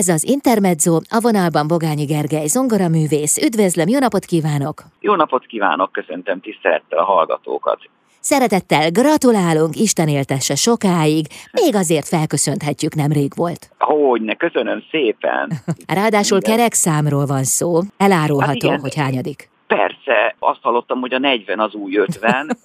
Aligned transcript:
Ez 0.00 0.08
az 0.08 0.24
Intermezzo, 0.36 0.94
a 1.16 1.18
vonalban 1.20 1.66
Bogányi 1.66 2.04
Gergely, 2.04 2.46
zongoraművész. 2.46 3.36
Üdvözlöm, 3.46 3.88
jó 3.88 3.98
napot 3.98 4.24
kívánok! 4.24 4.76
Jó 5.00 5.14
napot 5.14 5.46
kívánok, 5.46 5.92
köszöntöm 5.92 6.40
tisztelettel 6.40 6.98
a 6.98 7.04
hallgatókat. 7.04 7.78
Szeretettel 8.20 8.90
gratulálunk, 8.90 9.74
Isten 9.76 10.08
éltesse 10.08 10.54
sokáig, 10.54 11.24
még 11.52 11.74
azért 11.74 12.08
felköszönhetjük, 12.08 12.94
nemrég 12.94 13.30
volt. 13.36 13.70
Hogyne, 13.78 14.34
köszönöm 14.34 14.82
szépen. 14.90 15.52
Ráadásul 16.00 16.40
kerek 16.40 16.72
számról 16.72 17.26
van 17.26 17.44
szó, 17.44 17.80
elárulható, 17.96 18.70
hát 18.70 18.80
hogy 18.80 18.94
hányadik. 18.94 19.48
Persze, 19.66 20.34
azt 20.38 20.62
hallottam, 20.62 21.00
hogy 21.00 21.14
a 21.14 21.18
40 21.18 21.58
az 21.60 21.74
új 21.74 21.96
50. 21.96 22.56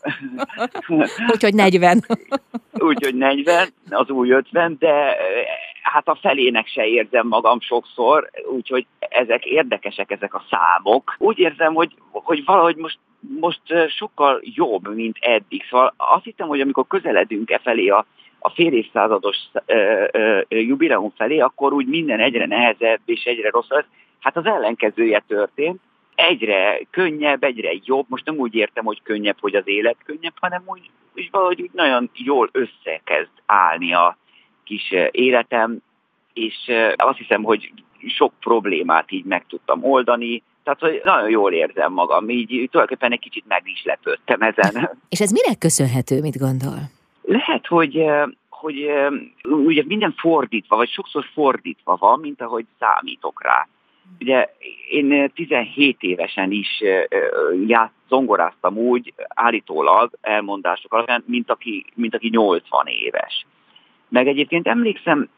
Úgyhogy 1.33 1.53
40. 1.53 2.05
Úgyhogy 2.89 3.15
40, 3.15 3.67
az 3.89 4.09
új 4.09 4.29
50, 4.29 4.75
de 4.79 5.17
hát 5.81 6.07
a 6.07 6.15
felének 6.21 6.67
se 6.67 6.87
érzem 6.87 7.27
magam 7.27 7.59
sokszor, 7.59 8.29
úgyhogy 8.51 8.85
ezek 8.99 9.45
érdekesek, 9.45 10.11
ezek 10.11 10.33
a 10.33 10.43
számok. 10.49 11.15
Úgy 11.17 11.39
érzem, 11.39 11.73
hogy, 11.73 11.95
hogy 12.11 12.45
valahogy 12.45 12.75
most 12.75 12.97
most 13.39 13.61
sokkal 13.97 14.39
jobb, 14.43 14.95
mint 14.95 15.17
eddig. 15.19 15.63
Szóval 15.69 15.93
azt 15.97 16.23
hittem, 16.23 16.47
hogy 16.47 16.61
amikor 16.61 16.87
közeledünk 16.87 17.51
e 17.51 17.59
felé 17.59 17.87
a, 17.87 18.05
a 18.39 18.49
fél 18.49 18.73
évszázados 18.73 19.37
jubileum 20.49 21.11
felé, 21.15 21.39
akkor 21.39 21.73
úgy 21.73 21.87
minden 21.87 22.19
egyre 22.19 22.45
nehezebb 22.45 22.99
és 23.05 23.23
egyre 23.23 23.49
rosszabb. 23.49 23.85
Hát 24.19 24.37
az 24.37 24.45
ellenkezője 24.45 25.23
történt. 25.27 25.79
Egyre 26.15 26.79
könnyebb, 26.91 27.43
egyre 27.43 27.71
jobb. 27.83 28.05
Most 28.09 28.25
nem 28.25 28.35
úgy 28.35 28.55
értem, 28.55 28.85
hogy 28.85 29.01
könnyebb, 29.03 29.37
hogy 29.39 29.55
az 29.55 29.67
élet 29.67 29.97
könnyebb, 30.05 30.33
hanem 30.39 30.63
úgy, 30.65 30.89
úgy 31.15 31.27
valahogy 31.31 31.61
úgy 31.61 31.71
nagyon 31.73 32.09
jól 32.13 32.49
összekezd 32.51 33.31
állni 33.45 33.93
a 33.93 34.17
kis 34.69 34.93
életem, 35.11 35.77
és 36.33 36.55
azt 36.95 37.17
hiszem, 37.17 37.43
hogy 37.43 37.71
sok 38.07 38.33
problémát 38.39 39.11
így 39.11 39.25
meg 39.25 39.45
tudtam 39.47 39.83
oldani, 39.83 40.43
tehát, 40.63 40.79
hogy 40.79 41.01
nagyon 41.03 41.29
jól 41.29 41.53
érzem 41.53 41.93
magam, 41.93 42.29
így 42.29 42.47
tulajdonképpen 42.47 43.11
egy 43.11 43.19
kicsit 43.19 43.43
meg 43.47 43.61
is 43.65 43.83
lepődtem 43.83 44.41
ezen. 44.41 44.89
És 45.09 45.21
ez 45.21 45.31
minek 45.31 45.57
köszönhető, 45.57 46.21
mit 46.21 46.37
gondol? 46.37 46.79
Lehet, 47.21 47.67
hogy 47.67 48.05
hogy 48.49 48.91
ugye 49.43 49.83
minden 49.85 50.13
fordítva, 50.17 50.75
vagy 50.75 50.89
sokszor 50.89 51.25
fordítva 51.33 51.95
van, 51.99 52.19
mint 52.19 52.41
ahogy 52.41 52.65
számítok 52.79 53.43
rá. 53.43 53.67
Ugye 54.19 54.53
én 54.89 55.31
17 55.35 55.97
évesen 56.01 56.51
is 56.51 56.83
ját, 57.67 57.91
zongoráztam 58.09 58.77
úgy, 58.77 59.13
állítólag 59.27 60.11
elmondások 60.21 60.93
alapján, 60.93 61.23
mint 61.27 61.51
aki, 61.51 61.85
mint 61.95 62.15
aki 62.15 62.29
80 62.29 62.87
éves. 62.87 63.45
Meg 64.09 64.27
egyébként 64.27 64.67
emlékszem, 64.67 65.29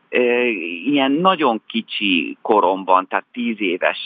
ilyen 0.85 1.11
nagyon 1.11 1.61
kicsi 1.67 2.37
koromban, 2.41 3.07
tehát 3.07 3.25
tíz 3.31 3.61
éves 3.61 3.97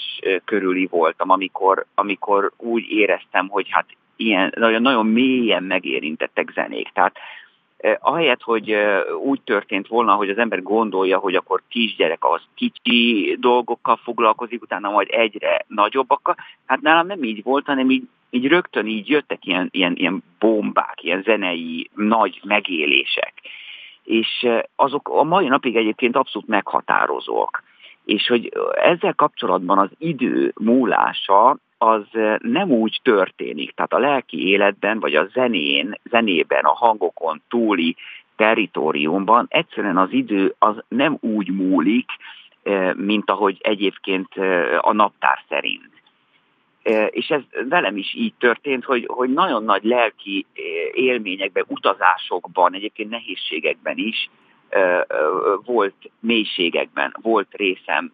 körüli 0.45 0.87
voltam, 0.91 1.29
amikor, 1.29 1.85
amikor 1.95 2.51
úgy 2.57 2.89
éreztem, 2.89 3.47
hogy 3.47 3.67
hát 3.69 3.85
ilyen 4.15 4.53
nagyon, 4.55 4.81
nagyon 4.81 5.05
mélyen 5.05 5.63
megérintettek 5.63 6.51
zenék. 6.53 6.89
Tehát 6.93 7.17
ahelyett, 7.99 8.41
hogy 8.41 8.75
úgy 9.23 9.41
történt 9.41 9.87
volna, 9.87 10.13
hogy 10.13 10.29
az 10.29 10.37
ember 10.37 10.61
gondolja, 10.61 11.17
hogy 11.17 11.35
akkor 11.35 11.61
kisgyerek 11.69 12.23
az 12.23 12.41
kicsi 12.55 13.35
dolgokkal 13.39 13.95
foglalkozik, 14.03 14.61
utána 14.61 14.89
majd 14.89 15.07
egyre 15.11 15.65
nagyobbakkal, 15.67 16.35
hát 16.65 16.81
nálam 16.81 17.07
nem 17.07 17.23
így 17.23 17.43
volt, 17.43 17.65
hanem 17.65 17.89
így, 17.89 18.03
így 18.29 18.47
rögtön 18.47 18.87
így 18.87 19.09
jöttek 19.09 19.45
ilyen, 19.45 19.69
ilyen, 19.71 19.95
ilyen 19.95 20.23
bombák, 20.39 21.03
ilyen 21.03 21.21
zenei 21.21 21.89
nagy 21.95 22.41
megélések 22.43 23.33
és 24.05 24.47
azok 24.75 25.09
a 25.09 25.23
mai 25.23 25.47
napig 25.47 25.75
egyébként 25.75 26.15
abszolút 26.15 26.47
meghatározók. 26.47 27.63
És 28.05 28.27
hogy 28.27 28.51
ezzel 28.73 29.13
kapcsolatban 29.13 29.77
az 29.77 29.89
idő 29.97 30.53
múlása 30.55 31.57
az 31.77 32.03
nem 32.39 32.71
úgy 32.71 32.99
történik, 33.03 33.71
tehát 33.71 33.93
a 33.93 33.99
lelki 33.99 34.47
életben, 34.47 34.99
vagy 34.99 35.15
a 35.15 35.27
zenén, 35.33 35.99
zenében, 36.03 36.63
a 36.63 36.73
hangokon 36.73 37.41
túli 37.49 37.95
teritoriumban 38.35 39.45
egyszerűen 39.49 39.97
az 39.97 40.11
idő 40.11 40.55
az 40.59 40.75
nem 40.87 41.17
úgy 41.21 41.51
múlik, 41.51 42.09
mint 42.93 43.29
ahogy 43.29 43.57
egyébként 43.61 44.33
a 44.81 44.93
naptár 44.93 45.39
szerint. 45.49 45.89
És 47.09 47.29
ez 47.29 47.41
velem 47.69 47.97
is 47.97 48.13
így 48.13 48.33
történt, 48.39 48.83
hogy, 48.83 49.05
hogy 49.07 49.33
nagyon 49.33 49.63
nagy 49.63 49.83
lelki 49.83 50.45
élményekben, 50.93 51.65
utazásokban, 51.67 52.73
egyébként 52.73 53.09
nehézségekben 53.09 53.97
is 53.97 54.29
volt 55.65 56.11
mélységekben, 56.19 57.15
volt 57.21 57.47
részem 57.51 58.13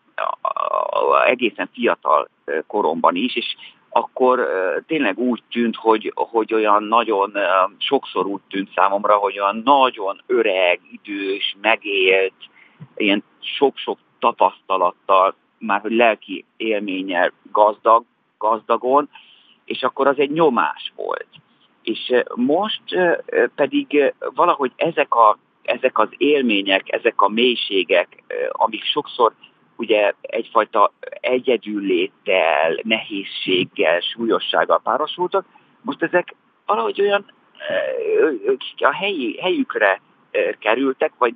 egészen 1.26 1.70
fiatal 1.74 2.30
koromban 2.68 3.16
is, 3.16 3.36
és 3.36 3.56
akkor 3.90 4.48
tényleg 4.88 5.18
úgy 5.18 5.44
tűnt, 5.50 5.76
hogy, 5.76 6.12
hogy 6.16 6.54
olyan 6.54 6.84
nagyon, 6.84 7.34
sokszor 7.78 8.26
úgy 8.26 8.42
tűnt 8.50 8.70
számomra, 8.76 9.16
hogy 9.16 9.40
olyan 9.40 9.62
nagyon 9.66 10.22
öreg, 10.28 10.80
idős, 10.92 11.56
megélt, 11.62 12.34
ilyen 12.96 13.24
sok-sok 13.40 13.98
tapasztalattal, 14.20 15.36
már 15.58 15.82
hogy 15.82 15.92
lelki 15.92 16.46
élménnyel 16.58 17.32
gazdag, 17.52 18.04
gazdagon, 18.42 19.10
és 19.66 19.84
akkor 19.84 20.08
az 20.08 20.20
egy 20.20 20.32
nyomás 20.32 20.92
volt. 20.96 21.28
És 21.82 22.14
most 22.36 22.84
pedig 23.56 24.14
valahogy 24.36 24.72
ezek, 24.76 25.16
a, 25.16 25.38
ezek 25.64 25.98
az 26.00 26.10
élmények, 26.18 26.92
ezek 26.92 27.22
a 27.22 27.30
mélységek, 27.30 28.24
amik 28.52 28.84
sokszor 28.84 29.34
ugye 29.76 30.14
egyfajta 30.22 30.92
egyedülléttel, 31.10 32.80
nehézséggel, 32.84 34.00
súlyossággal 34.00 34.80
párosultak, 34.84 35.46
most 35.82 36.04
ezek 36.04 36.36
valahogy 36.66 37.02
olyan 37.02 37.26
a 38.78 38.94
helyi, 38.94 39.38
helyükre 39.42 40.02
kerültek, 40.60 41.14
vagy, 41.18 41.36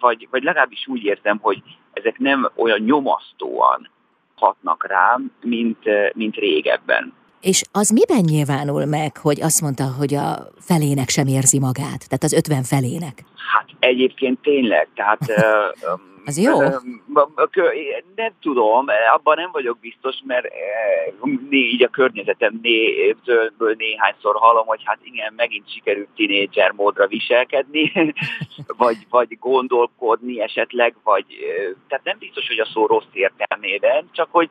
vagy, 0.00 0.28
vagy 0.30 0.42
legalábbis 0.42 0.86
úgy 0.86 1.04
érzem, 1.04 1.38
hogy 1.38 1.62
ezek 1.92 2.18
nem 2.18 2.50
olyan 2.54 2.80
nyomasztóan 2.80 3.90
hatnak 4.40 4.86
rám, 4.88 5.32
mint, 5.42 5.78
mint 6.14 6.34
régebben. 6.34 7.12
És 7.40 7.62
az 7.72 7.88
miben 7.90 8.24
nyilvánul 8.24 8.84
meg, 8.84 9.16
hogy 9.16 9.40
azt 9.42 9.60
mondta, 9.60 9.84
hogy 9.98 10.14
a 10.14 10.48
felének 10.58 11.08
sem 11.08 11.26
érzi 11.26 11.58
magát, 11.58 12.08
tehát 12.08 12.22
az 12.22 12.32
ötven 12.32 12.62
felének? 12.62 13.24
Hát 13.54 13.66
egyébként 13.78 14.38
tényleg, 14.42 14.88
tehát... 14.94 15.20
az 16.30 16.38
jó? 16.38 16.60
Nem 18.14 18.32
tudom, 18.40 18.86
abban 19.14 19.36
nem 19.36 19.50
vagyok 19.52 19.78
biztos, 19.78 20.16
mert 20.24 20.46
így 21.50 21.82
a 21.82 21.88
környezetemből 21.88 23.74
néhányszor 23.76 24.36
hallom, 24.36 24.66
hogy 24.66 24.80
hát 24.84 24.98
igen, 25.02 25.32
megint 25.36 25.72
sikerült 25.72 26.08
tinédzser 26.14 26.72
módra 26.72 27.06
viselkedni, 27.06 27.92
vagy, 28.82 29.06
vagy 29.10 29.38
gondolkodni 29.38 30.40
esetleg, 30.40 30.94
vagy 31.02 31.24
tehát 31.88 32.04
nem 32.04 32.18
biztos, 32.18 32.48
hogy 32.48 32.58
a 32.58 32.70
szó 32.72 32.86
rossz 32.86 33.12
értelmében, 33.12 34.08
csak 34.12 34.28
hogy 34.30 34.50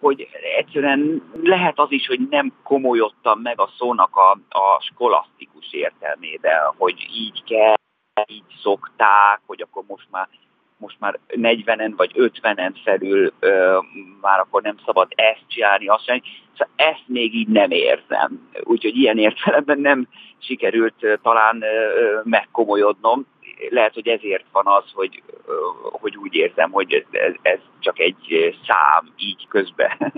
hogy 0.00 0.28
egyszerűen 0.56 1.30
lehet 1.42 1.78
az 1.78 1.90
is, 1.90 2.06
hogy 2.06 2.20
nem 2.30 2.52
komolyodtam 2.62 3.40
meg 3.40 3.60
a 3.60 3.70
szónak 3.78 4.16
a, 4.16 4.30
a 4.48 4.80
skolasztikus 4.80 5.72
értelmében, 5.72 6.74
hogy 6.76 7.08
így 7.12 7.44
kell, 7.44 7.74
így 8.26 8.44
szokták, 8.62 9.40
hogy 9.46 9.60
akkor 9.60 9.84
most 9.86 10.06
már 10.10 10.28
most 10.78 10.96
már 11.00 11.18
40-en 11.28 11.92
vagy 11.96 12.12
50-en 12.14 12.72
felül 12.84 13.32
ö, 13.38 13.78
már 14.20 14.40
akkor 14.40 14.62
nem 14.62 14.76
szabad 14.84 15.08
ezt 15.14 15.44
csinálni, 15.46 15.86
azt 15.86 16.04
csinálni. 16.04 16.24
Szóval 16.52 16.74
ezt 16.76 17.04
még 17.06 17.34
így 17.34 17.48
nem 17.48 17.70
érzem. 17.70 18.48
Úgyhogy 18.62 18.96
ilyen 18.96 19.18
értelemben 19.18 19.78
nem 19.80 20.08
sikerült 20.38 20.94
ö, 21.00 21.14
talán 21.22 21.62
ö, 21.62 22.20
megkomolyodnom. 22.24 23.26
Lehet, 23.68 23.94
hogy 23.94 24.08
ezért 24.08 24.44
van 24.52 24.66
az, 24.66 24.84
hogy, 24.92 25.22
ö, 25.46 25.52
hogy 25.82 26.16
úgy 26.16 26.34
érzem, 26.34 26.70
hogy 26.70 27.06
ez, 27.10 27.32
ez 27.42 27.58
csak 27.80 27.98
egy 27.98 28.54
szám 28.66 29.12
így 29.16 29.46
közben. 29.48 29.96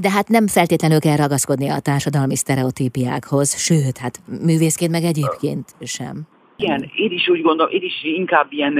De 0.00 0.10
hát 0.10 0.28
nem 0.28 0.46
feltétlenül 0.46 1.00
kell 1.00 1.16
ragaszkodni 1.16 1.68
a 1.68 1.80
társadalmi 1.80 2.36
sztereotípiákhoz, 2.36 3.56
sőt, 3.56 3.98
hát 3.98 4.18
művészként 4.44 4.90
meg 4.90 5.02
egyébként 5.02 5.74
sem. 5.80 6.37
Igen, 6.60 6.90
én 6.94 7.10
is 7.10 7.28
úgy 7.28 7.42
gondolom, 7.42 7.72
én 7.72 7.82
is 7.82 8.02
inkább 8.02 8.52
ilyen 8.52 8.78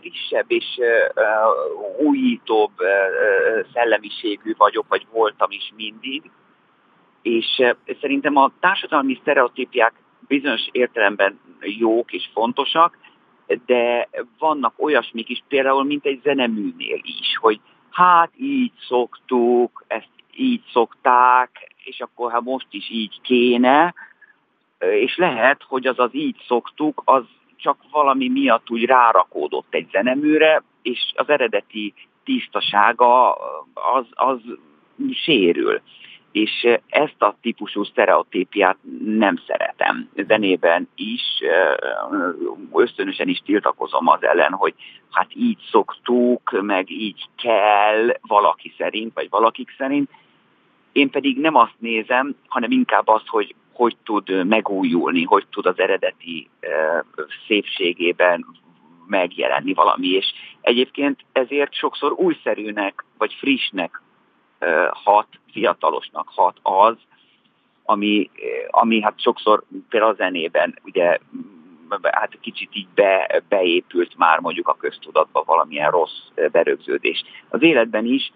frissebb 0.00 0.44
és 0.48 0.64
újítóbb 1.98 2.70
uh, 2.78 3.66
szellemiségű 3.72 4.54
vagyok, 4.56 4.84
vagy 4.88 5.06
voltam 5.12 5.50
is 5.50 5.72
mindig. 5.76 6.30
És 7.22 7.62
szerintem 8.00 8.36
a 8.36 8.52
társadalmi 8.60 9.18
sztereotípiák 9.20 9.92
bizonyos 10.28 10.68
értelemben 10.70 11.40
jók 11.60 12.12
és 12.12 12.30
fontosak, 12.32 12.98
de 13.66 14.08
vannak 14.38 14.74
olyasmik 14.76 15.28
is, 15.28 15.42
például 15.48 15.84
mint 15.84 16.06
egy 16.06 16.20
zeneműnél 16.22 17.00
is, 17.02 17.36
hogy 17.40 17.60
hát 17.90 18.30
így 18.36 18.72
szoktuk, 18.88 19.84
ezt 19.86 20.10
így 20.36 20.62
szokták, 20.72 21.74
és 21.84 22.00
akkor 22.00 22.32
ha 22.32 22.40
most 22.40 22.66
is 22.70 22.90
így 22.90 23.20
kéne, 23.22 23.94
és 24.90 25.16
lehet, 25.16 25.62
hogy 25.68 25.86
az 25.86 25.98
az 25.98 26.14
így 26.14 26.36
szoktuk, 26.46 27.02
az 27.04 27.22
csak 27.56 27.76
valami 27.90 28.28
miatt 28.28 28.70
úgy 28.70 28.84
rárakódott 28.84 29.74
egy 29.74 29.88
zeneműre, 29.90 30.62
és 30.82 31.12
az 31.14 31.28
eredeti 31.28 31.94
tisztasága 32.24 33.32
az, 33.74 34.06
az 34.10 34.38
sérül. 35.12 35.80
És 36.32 36.68
ezt 36.88 37.22
a 37.22 37.36
típusú 37.40 37.84
sztereotípiát 37.84 38.76
nem 39.04 39.36
szeretem. 39.46 40.08
Zenében 40.26 40.88
is, 40.94 41.22
ösztönösen 42.72 43.28
is 43.28 43.38
tiltakozom 43.38 44.08
az 44.08 44.22
ellen, 44.24 44.52
hogy 44.52 44.74
hát 45.10 45.28
így 45.34 45.58
szoktuk, 45.70 46.62
meg 46.62 46.90
így 46.90 47.28
kell 47.42 48.16
valaki 48.20 48.74
szerint, 48.78 49.14
vagy 49.14 49.28
valakik 49.30 49.74
szerint. 49.78 50.10
Én 50.92 51.10
pedig 51.10 51.38
nem 51.38 51.54
azt 51.54 51.76
nézem, 51.78 52.36
hanem 52.48 52.70
inkább 52.70 53.08
azt, 53.08 53.28
hogy 53.28 53.54
hogy 53.82 53.96
tud 54.04 54.46
megújulni, 54.46 55.24
hogy 55.24 55.46
tud 55.50 55.66
az 55.66 55.78
eredeti 55.78 56.48
szépségében 57.46 58.46
megjelenni 59.06 59.74
valami, 59.74 60.08
és 60.08 60.32
egyébként 60.60 61.24
ezért 61.32 61.74
sokszor 61.74 62.12
újszerűnek 62.12 63.04
vagy 63.18 63.32
frissnek 63.38 64.02
hat, 64.90 65.26
fiatalosnak 65.52 66.28
hat 66.28 66.56
az, 66.62 66.96
ami, 67.84 68.30
ami 68.70 69.02
hát 69.02 69.20
sokszor 69.20 69.62
például 69.88 70.12
a 70.12 70.16
zenében 70.16 70.78
ugye 70.84 71.18
hát 72.02 72.38
kicsit 72.40 72.68
így 72.72 72.88
be, 72.94 73.42
beépült 73.48 74.16
már 74.16 74.38
mondjuk 74.38 74.68
a 74.68 74.76
köztudatba 74.78 75.42
valamilyen 75.46 75.90
rossz 75.90 76.20
berögződés. 76.52 77.24
Az 77.48 77.62
életben 77.62 78.04
is, 78.04 78.32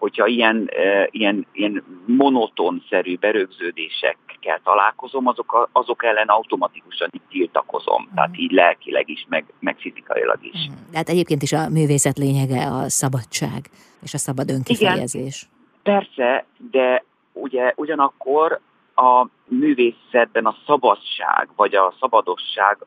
hogyha 0.00 0.26
ilyen, 0.26 0.70
ilyen, 1.10 1.46
ilyen 1.52 1.84
monotonszerű 2.06 3.16
berögződésekkel 3.16 4.60
találkozom, 4.64 5.26
azok, 5.26 5.68
azok 5.72 6.04
ellen 6.04 6.26
automatikusan 6.26 7.08
így 7.12 7.28
tiltakozom. 7.28 8.02
Mm. 8.02 8.14
Tehát 8.14 8.38
így 8.38 8.50
lelkileg 8.50 9.08
is, 9.08 9.26
meg, 9.28 9.44
meg 9.58 9.76
fizikailag 9.78 10.38
is. 10.40 10.68
Mm. 10.70 10.74
De 10.90 10.96
hát 10.96 11.08
egyébként 11.08 11.42
is 11.42 11.52
a 11.52 11.68
művészet 11.68 12.18
lényege 12.18 12.66
a 12.66 12.88
szabadság 12.88 13.70
és 14.02 14.14
a 14.14 14.18
szabad 14.18 14.50
önkifejezés. 14.50 15.42
Igen. 15.42 15.58
Persze, 15.82 16.44
de 16.70 17.04
ugye 17.32 17.72
ugyanakkor 17.76 18.60
a 18.94 19.26
művészetben 19.44 20.46
a 20.46 20.56
szabadság, 20.66 21.48
vagy 21.56 21.74
a 21.74 21.94
szabadosság 22.00 22.78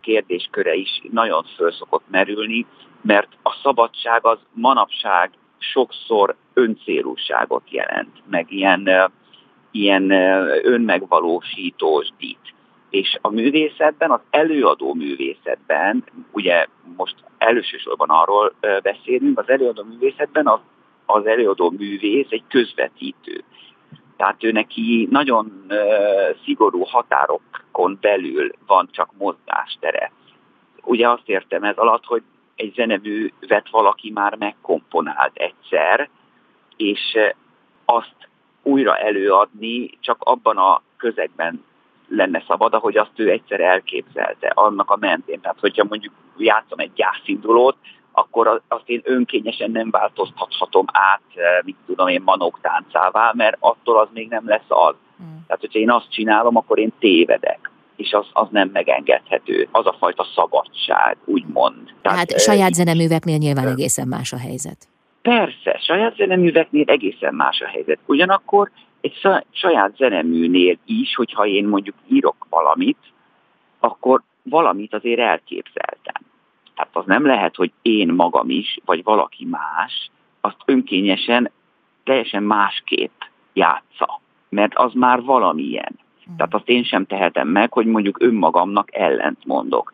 kérdésköre 0.00 0.74
is 0.74 1.02
nagyon 1.10 1.44
föl 1.56 1.72
szokott 1.72 2.04
merülni, 2.10 2.66
mert 3.00 3.28
a 3.42 3.58
szabadság 3.62 4.26
az 4.26 4.38
manapság 4.52 5.30
sokszor 5.62 6.36
öncélúságot 6.54 7.62
jelent, 7.70 8.22
meg 8.30 8.52
ilyen, 8.52 9.12
ilyen 9.70 10.10
önmegvalósítós 10.64 12.08
dit. 12.18 12.54
És 12.90 13.18
a 13.20 13.28
művészetben, 13.28 14.10
az 14.10 14.20
előadó 14.30 14.94
művészetben, 14.94 16.04
ugye 16.32 16.66
most 16.96 17.14
elősősorban 17.38 18.08
arról 18.08 18.54
beszélünk, 18.82 19.38
az 19.38 19.48
előadó 19.48 19.82
művészetben 19.82 20.46
az 20.46 20.60
az 21.06 21.26
előadó 21.26 21.70
művész 21.70 22.30
egy 22.30 22.44
közvetítő. 22.48 23.44
Tehát 24.16 24.44
ő 24.44 24.52
neki 24.52 25.08
nagyon 25.10 25.66
uh, 25.68 25.76
szigorú 26.44 26.84
határokon 26.84 27.98
belül 28.00 28.50
van 28.66 28.88
csak 28.90 29.10
mozgástere. 29.18 30.12
Ugye 30.84 31.08
azt 31.08 31.28
értem 31.28 31.62
ez 31.62 31.76
alatt, 31.76 32.04
hogy 32.04 32.22
egy 32.62 32.72
zeneművet 32.74 33.68
valaki 33.70 34.10
már 34.10 34.34
megkomponált 34.34 35.32
egyszer, 35.34 36.08
és 36.76 37.18
azt 37.84 38.28
újra 38.62 38.96
előadni 38.96 39.90
csak 40.00 40.16
abban 40.20 40.56
a 40.56 40.82
közegben 40.96 41.64
lenne 42.08 42.44
szabad, 42.46 42.74
ahogy 42.74 42.96
azt 42.96 43.18
ő 43.18 43.30
egyszer 43.30 43.60
elképzelte, 43.60 44.52
annak 44.54 44.90
a 44.90 44.96
mentén. 45.00 45.40
Tehát, 45.40 45.60
hogyha 45.60 45.86
mondjuk 45.88 46.12
játszom 46.36 46.78
egy 46.78 46.92
gyászindulót, 46.94 47.76
akkor 48.12 48.62
azt 48.68 48.88
én 48.88 49.00
önkényesen 49.04 49.70
nem 49.70 49.90
változtathatom 49.90 50.84
át, 50.92 51.22
eh, 51.34 51.58
mit 51.64 51.76
tudom 51.86 52.08
én, 52.08 52.22
manók 52.24 52.58
táncává, 52.60 53.32
mert 53.34 53.56
attól 53.60 53.98
az 53.98 54.08
még 54.12 54.28
nem 54.28 54.48
lesz 54.48 54.68
az. 54.68 54.94
Mm. 55.22 55.26
Tehát, 55.46 55.60
hogyha 55.60 55.78
én 55.78 55.90
azt 55.90 56.10
csinálom, 56.10 56.56
akkor 56.56 56.78
én 56.78 56.92
tévedek 56.98 57.71
és 58.02 58.12
az, 58.12 58.26
az 58.32 58.46
nem 58.50 58.70
megengedhető. 58.72 59.68
Az 59.70 59.86
a 59.86 59.96
fajta 59.98 60.26
szabadság, 60.34 61.16
úgymond. 61.24 61.94
Tehát, 62.02 62.18
hát 62.18 62.40
saját 62.40 62.74
zeneműveknél 62.74 63.36
nyilván 63.36 63.68
egészen 63.68 64.08
más 64.08 64.32
a 64.32 64.38
helyzet. 64.38 64.88
Persze, 65.22 65.78
saját 65.80 66.16
zeneműveknél 66.16 66.84
egészen 66.86 67.34
más 67.34 67.60
a 67.60 67.66
helyzet. 67.66 67.98
Ugyanakkor 68.06 68.70
egy 69.00 69.18
saját 69.50 69.96
zeneműnél 69.96 70.78
is, 70.86 71.14
hogyha 71.14 71.46
én 71.46 71.64
mondjuk 71.64 71.96
írok 72.08 72.46
valamit, 72.50 72.98
akkor 73.80 74.22
valamit 74.42 74.94
azért 74.94 75.20
elképzeltem. 75.20 76.22
Tehát 76.74 76.90
az 76.92 77.04
nem 77.06 77.26
lehet, 77.26 77.56
hogy 77.56 77.72
én 77.82 78.08
magam 78.08 78.50
is, 78.50 78.78
vagy 78.84 79.02
valaki 79.02 79.46
más 79.50 80.10
azt 80.40 80.56
önkényesen 80.64 81.50
teljesen 82.04 82.42
másképp 82.42 83.20
játsza, 83.52 84.20
mert 84.48 84.74
az 84.74 84.92
már 84.94 85.22
valamilyen. 85.22 85.98
Hmm. 86.24 86.36
Tehát 86.36 86.54
azt 86.54 86.68
én 86.68 86.84
sem 86.84 87.06
tehetem 87.06 87.48
meg, 87.48 87.72
hogy 87.72 87.86
mondjuk 87.86 88.22
önmagamnak 88.22 88.94
ellent 88.94 89.44
mondok. 89.44 89.92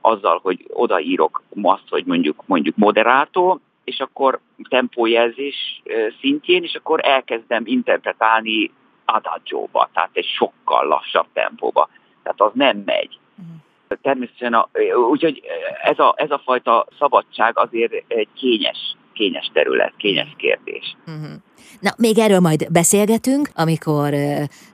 Azzal, 0.00 0.40
hogy 0.42 0.66
odaírok 0.68 1.42
azt, 1.62 1.88
hogy 1.88 2.04
mondjuk, 2.04 2.42
mondjuk 2.46 2.76
moderátó, 2.76 3.60
és 3.84 4.00
akkor 4.00 4.40
tempójelzés 4.68 5.82
szintjén, 6.20 6.62
és 6.62 6.74
akkor 6.74 7.00
elkezdem 7.02 7.62
interpretálni 7.66 8.70
adagio 9.04 9.66
tehát 9.92 10.10
egy 10.12 10.26
sokkal 10.26 10.86
lassabb 10.86 11.26
tempóba. 11.32 11.88
Tehát 12.22 12.40
az 12.40 12.50
nem 12.54 12.82
megy. 12.84 13.18
Hmm 13.36 13.62
természetesen, 14.02 14.54
a, 14.54 14.68
úgyhogy 15.10 15.42
ez 15.82 15.98
a, 15.98 16.14
ez 16.16 16.30
a 16.30 16.40
fajta 16.44 16.86
szabadság 16.98 17.58
azért 17.58 17.92
egy 18.08 18.28
kényes, 18.34 18.96
kényes 19.12 19.50
terület, 19.52 19.92
kényes 19.96 20.34
kérdés. 20.36 20.96
Uh-huh. 21.06 21.32
Na, 21.80 21.90
még 21.96 22.18
erről 22.18 22.40
majd 22.40 22.72
beszélgetünk, 22.72 23.50
amikor 23.54 24.12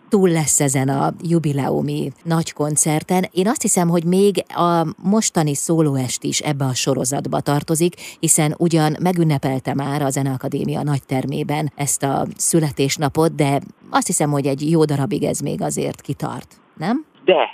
túl 0.09 0.29
lesz 0.29 0.61
ezen 0.61 0.89
a 0.89 1.09
jubileumi 1.23 2.11
nagy 2.25 2.53
koncerten. 2.53 3.25
Én 3.33 3.49
azt 3.49 3.63
hiszem, 3.63 3.89
hogy 3.89 4.05
még 4.05 4.35
a 4.49 4.87
mostani 5.03 5.55
szólóest 5.55 6.23
is 6.23 6.41
ebbe 6.41 6.65
a 6.65 6.75
sorozatba 6.75 7.41
tartozik, 7.41 7.95
hiszen 8.21 8.55
ugyan 8.59 8.97
megünnepelte 9.03 9.75
már 9.75 10.03
a 10.03 10.11
Zeneakadémia 10.11 10.83
nagy 10.83 11.05
termében 11.07 11.73
ezt 11.77 12.03
a 12.03 12.27
születésnapot, 12.37 13.35
de 13.35 13.61
azt 13.91 14.07
hiszem, 14.07 14.31
hogy 14.31 14.47
egy 14.47 14.71
jó 14.71 14.85
darabig 14.85 15.23
ez 15.23 15.41
még 15.41 15.63
azért 15.63 16.01
kitart, 16.01 16.55
nem? 16.77 17.05
De, 17.25 17.49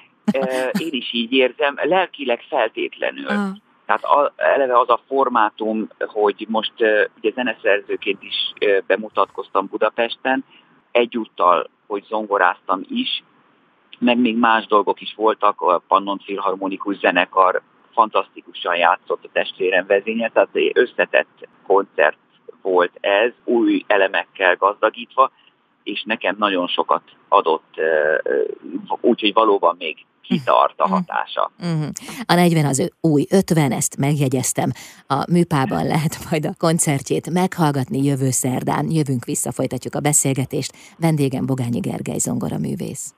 én 0.78 0.92
is 0.92 1.12
így 1.12 1.32
érzem, 1.32 1.74
lelkileg 1.82 2.40
feltétlenül. 2.48 3.26
Ah. 3.26 3.48
Tehát 3.86 4.04
a, 4.04 4.32
eleve 4.36 4.78
az 4.78 4.88
a 4.88 5.00
formátum, 5.06 5.88
hogy 5.98 6.46
most 6.48 6.72
ugye 7.16 7.30
zeneszerzőként 7.34 8.22
is 8.22 8.52
bemutatkoztam 8.86 9.68
Budapesten, 9.70 10.44
egyúttal, 10.92 11.68
hogy 11.86 12.04
zongoráztam 12.08 12.80
is, 12.88 13.22
meg 13.98 14.18
még 14.18 14.36
más 14.36 14.66
dolgok 14.66 15.00
is 15.00 15.14
voltak, 15.16 15.60
a 15.60 15.82
Pannon 15.88 16.18
Filharmonikus 16.18 16.98
Zenekar 16.98 17.62
fantasztikusan 17.92 18.76
játszott 18.76 19.24
a 19.24 19.28
testvérem 19.32 19.86
vezénye, 19.86 20.28
tehát 20.28 20.48
összetett 20.72 21.48
koncert 21.66 22.16
volt 22.62 22.92
ez, 23.00 23.32
új 23.44 23.84
elemekkel 23.86 24.56
gazdagítva, 24.56 25.30
és 25.82 26.02
nekem 26.02 26.34
nagyon 26.38 26.66
sokat 26.66 27.02
adott, 27.28 27.80
úgyhogy 29.00 29.32
valóban 29.32 29.76
még 29.78 30.04
kitart 30.22 30.80
a 30.80 30.88
hatása. 30.88 31.50
Uh-huh. 31.60 31.88
A 32.26 32.34
40 32.34 32.64
az 32.64 32.88
új 33.00 33.26
50, 33.30 33.72
ezt 33.72 33.96
megjegyeztem. 33.96 34.72
A 35.06 35.24
műpában 35.30 35.86
lehet 35.86 36.18
majd 36.30 36.46
a 36.46 36.54
koncertjét 36.58 37.30
meghallgatni 37.30 38.04
jövő 38.04 38.30
szerdán. 38.30 38.90
Jövünk 38.90 39.24
vissza, 39.24 39.52
folytatjuk 39.52 39.94
a 39.94 40.00
beszélgetést. 40.00 40.72
Vendégem 40.98 41.46
Bogányi 41.46 41.80
Gergely 41.80 42.18
zongoraművész. 42.18 43.14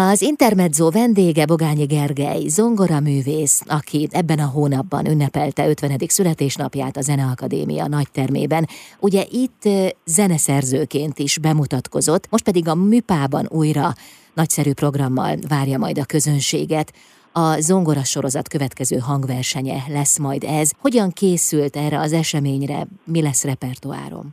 Az 0.00 0.22
Intermezzo 0.22 0.90
vendége 0.90 1.44
Bogányi 1.44 1.84
Gergely, 1.84 2.46
zongoraművész, 2.46 3.62
aki 3.66 4.08
ebben 4.10 4.38
a 4.38 4.46
hónapban 4.46 5.06
ünnepelte 5.06 5.68
50. 5.68 5.98
születésnapját 6.06 6.96
a 6.96 7.00
Zeneakadémia 7.00 7.86
nagytermében. 7.86 8.68
Ugye 9.00 9.24
itt 9.30 9.68
zeneszerzőként 10.04 11.18
is 11.18 11.38
bemutatkozott, 11.38 12.30
most 12.30 12.44
pedig 12.44 12.68
a 12.68 12.74
műpában 12.74 13.46
újra 13.50 13.92
nagyszerű 14.40 14.72
programmal 14.82 15.34
várja 15.54 15.78
majd 15.78 15.98
a 15.98 16.10
közönséget. 16.14 16.88
A 17.32 17.46
zongora 17.68 18.04
sorozat 18.14 18.48
következő 18.48 18.96
hangversenye 19.08 19.78
lesz 19.98 20.18
majd 20.26 20.42
ez. 20.60 20.68
Hogyan 20.86 21.10
készült 21.20 21.74
erre 21.84 21.98
az 22.06 22.12
eseményre? 22.12 22.78
Mi 23.14 23.20
lesz 23.22 23.44
repertoárom? 23.52 24.26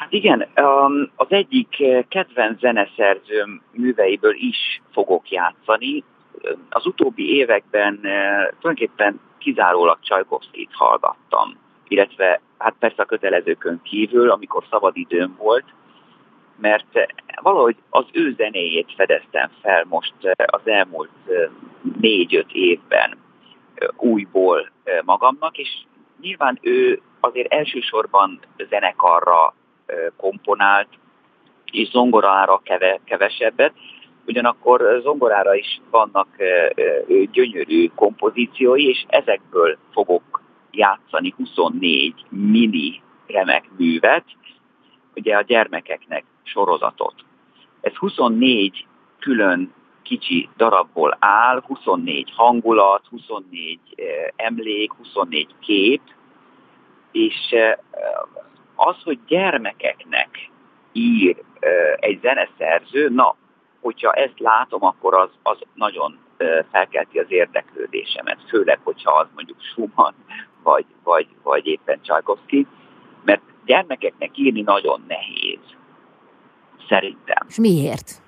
Hát 0.00 0.12
igen, 0.12 0.38
um, 0.56 1.10
az 1.16 1.26
egyik 1.30 1.70
kedvenc 2.08 2.58
zeneszerzőm 2.60 3.62
műveiből 3.72 4.34
is 4.50 4.82
fogok 4.92 5.30
játszani. 5.30 6.04
Az 6.70 6.86
utóbbi 6.86 7.36
években 7.36 7.92
uh, 7.94 8.10
tulajdonképpen 8.60 9.20
kizárólag 9.38 9.98
Csajkovszkit 10.02 10.70
hallgattam, 10.72 11.56
illetve 11.88 12.40
hát 12.58 12.74
persze 12.78 13.02
a 13.02 13.04
kötelezőkön 13.04 13.80
kívül, 13.82 14.30
amikor 14.30 14.64
szabadidőm 14.70 15.36
volt, 15.38 15.64
mert 16.56 17.08
valahogy 17.42 17.76
az 17.90 18.04
ő 18.12 18.34
zenéjét 18.36 18.92
fedeztem 18.96 19.50
fel 19.62 19.84
most 19.88 20.14
az 20.46 20.60
elmúlt 20.64 21.10
négy-öt 22.00 22.52
évben 22.52 23.18
újból 23.96 24.70
magamnak, 25.04 25.58
és 25.58 25.68
nyilván 26.20 26.58
ő 26.62 27.00
azért 27.20 27.52
elsősorban 27.52 28.40
zenekarra 28.68 29.54
komponált, 30.16 30.88
és 31.70 31.88
zongorára 31.88 32.60
keve, 32.64 33.00
kevesebbet, 33.04 33.72
ugyanakkor 34.26 35.00
zongorára 35.02 35.54
is 35.54 35.80
vannak 35.90 36.28
gyönyörű 37.32 37.90
kompozíciói, 37.94 38.88
és 38.88 39.04
ezekből 39.08 39.78
fogok 39.92 40.42
játszani 40.70 41.34
24 41.36 42.14
mini 42.28 43.02
remek 43.26 43.64
művet, 43.76 44.24
ugye 45.14 45.36
a 45.36 45.42
gyermekeknek 45.42 46.24
sorozatot. 46.44 47.14
Ez 47.80 47.94
24 47.94 48.86
külön 49.18 49.72
kicsi 50.02 50.48
darabból 50.56 51.16
áll, 51.18 51.62
24 51.66 52.32
hangulat, 52.36 53.06
24 53.10 53.78
emlék, 54.36 54.92
24 54.92 55.54
kép, 55.60 56.00
és 57.12 57.54
az, 58.74 58.96
hogy 59.02 59.18
gyermekeknek 59.26 60.50
ír 60.92 61.36
egy 61.96 62.18
zeneszerző, 62.22 63.08
na, 63.08 63.36
hogyha 63.80 64.12
ezt 64.12 64.38
látom, 64.38 64.84
akkor 64.84 65.14
az, 65.14 65.30
az 65.42 65.58
nagyon 65.74 66.18
felkelti 66.70 67.18
az 67.18 67.26
érdeklődésemet, 67.28 68.38
főleg, 68.48 68.80
hogyha 68.82 69.12
az 69.12 69.26
mondjuk 69.34 69.60
Schumann, 69.60 70.14
vagy, 70.62 70.84
vagy, 71.02 71.26
vagy 71.42 71.66
éppen 71.66 72.02
Csajkovszki, 72.02 72.66
mert 73.24 73.42
gyermekeknek 73.64 74.38
írni 74.38 74.60
nagyon 74.60 75.04
nehéz, 75.08 75.58
szerintem. 76.88 77.46
És 77.48 77.56
miért? 77.56 78.22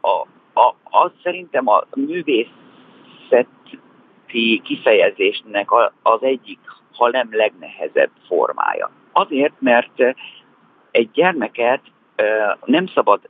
A, 0.00 0.26
a, 0.60 0.74
az 0.82 1.10
szerintem 1.22 1.68
a 1.68 1.84
művészeti 1.94 3.50
kifejezésnek 4.62 5.68
az 6.02 6.22
egyik, 6.22 6.58
ha 6.92 7.10
nem 7.10 7.28
legnehezebb 7.30 8.10
formája. 8.26 8.90
Azért, 9.12 9.54
mert 9.58 10.02
egy 10.90 11.10
gyermeket 11.10 11.80
nem 12.64 12.86
szabad, 12.86 13.28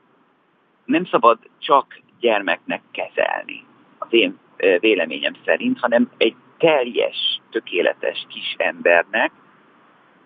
nem 0.84 1.04
szabad 1.04 1.38
csak 1.58 2.00
gyermeknek 2.20 2.82
kezelni, 2.90 3.64
az 3.98 4.08
én 4.10 4.38
véleményem 4.80 5.32
szerint, 5.44 5.80
hanem 5.80 6.10
egy 6.16 6.36
teljes, 6.58 7.40
tökéletes 7.50 8.26
kis 8.28 8.54
embernek, 8.58 9.32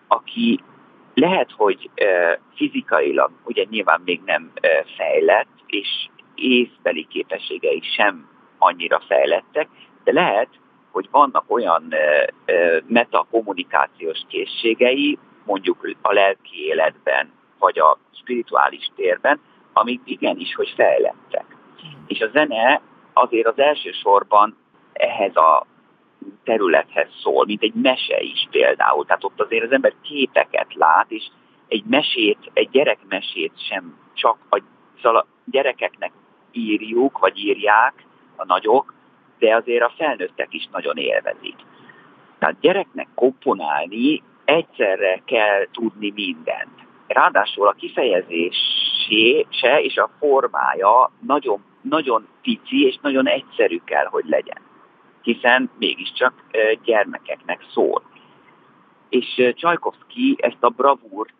aki 0.09 0.61
lehet, 1.15 1.51
hogy 1.57 1.91
fizikailag 2.55 3.31
ugye 3.45 3.65
nyilván 3.71 4.03
még 4.05 4.21
nem 4.25 4.53
fejlett, 4.97 5.49
és 5.67 5.89
észbeli 6.35 7.07
képességei 7.07 7.81
sem 7.97 8.29
annyira 8.59 9.01
fejlettek, 9.07 9.69
de 10.05 10.13
lehet, 10.13 10.49
hogy 10.91 11.09
vannak 11.11 11.45
olyan 11.47 11.95
metakommunikációs 12.87 14.19
készségei, 14.29 15.19
mondjuk 15.45 15.95
a 16.03 16.13
lelki 16.13 16.67
életben, 16.67 17.33
vagy 17.59 17.79
a 17.79 17.99
spirituális 18.21 18.91
térben, 18.97 19.41
amik 19.73 20.01
igenis, 20.05 20.55
hogy 20.55 20.73
fejlettek. 20.77 21.45
És 22.07 22.21
a 22.21 22.29
zene 22.33 22.81
azért 23.13 23.47
az 23.47 23.59
elsősorban 23.59 24.57
ehhez 24.93 25.37
a 25.37 25.67
területhez 26.45 27.09
szól, 27.23 27.45
mint 27.45 27.63
egy 27.63 27.75
mese 27.75 28.21
is 28.21 28.49
például. 28.51 29.05
Tehát 29.05 29.25
ott 29.25 29.41
azért 29.41 29.65
az 29.65 29.73
ember 29.73 29.95
képeket 30.03 30.75
lát, 30.75 31.11
és 31.11 31.25
egy 31.69 31.85
mesét, 31.85 32.51
egy 32.53 32.71
gyerekmesét 32.71 33.53
sem 33.69 33.97
csak 34.15 34.37
a, 34.51 34.63
szóval 35.03 35.21
a 35.21 35.27
gyerekeknek 35.45 36.13
írjuk, 36.53 37.19
vagy 37.19 37.39
írják 37.39 37.93
a 38.37 38.45
nagyok, 38.45 38.95
de 39.39 39.55
azért 39.55 39.85
a 39.85 39.93
felnőttek 39.97 40.55
is 40.55 40.69
nagyon 40.73 40.97
élvezik. 40.97 41.57
Tehát 42.39 42.61
gyereknek 42.61 43.09
komponálni 43.15 44.23
egyszerre 44.45 45.23
kell 45.25 45.67
tudni 45.73 46.13
mindent. 46.15 46.89
Ráadásul 47.07 47.67
a 47.67 47.73
kifejezése 47.73 49.81
és 49.81 49.97
a 49.97 50.11
formája 50.19 51.11
nagyon, 51.27 51.65
nagyon 51.81 52.29
pici 52.43 52.87
és 52.87 52.99
nagyon 53.03 53.29
egyszerű 53.29 53.81
kell, 53.85 54.07
hogy 54.07 54.25
legyen. 54.27 54.70
Hiszen 55.23 55.71
mégiscsak 55.79 56.33
gyermekeknek 56.85 57.67
szól. 57.73 58.03
És 59.09 59.53
Csajkovszki 59.55 60.37
ezt 60.39 60.63
a 60.63 60.69
bravúrt 60.69 61.35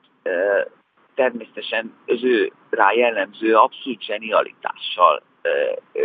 természetesen 1.15 1.95
az 2.07 2.25
ő 2.25 2.53
rá 2.71 2.93
jellemző 2.93 3.55
abszolút 3.57 4.03
zsenialitással 4.03 5.23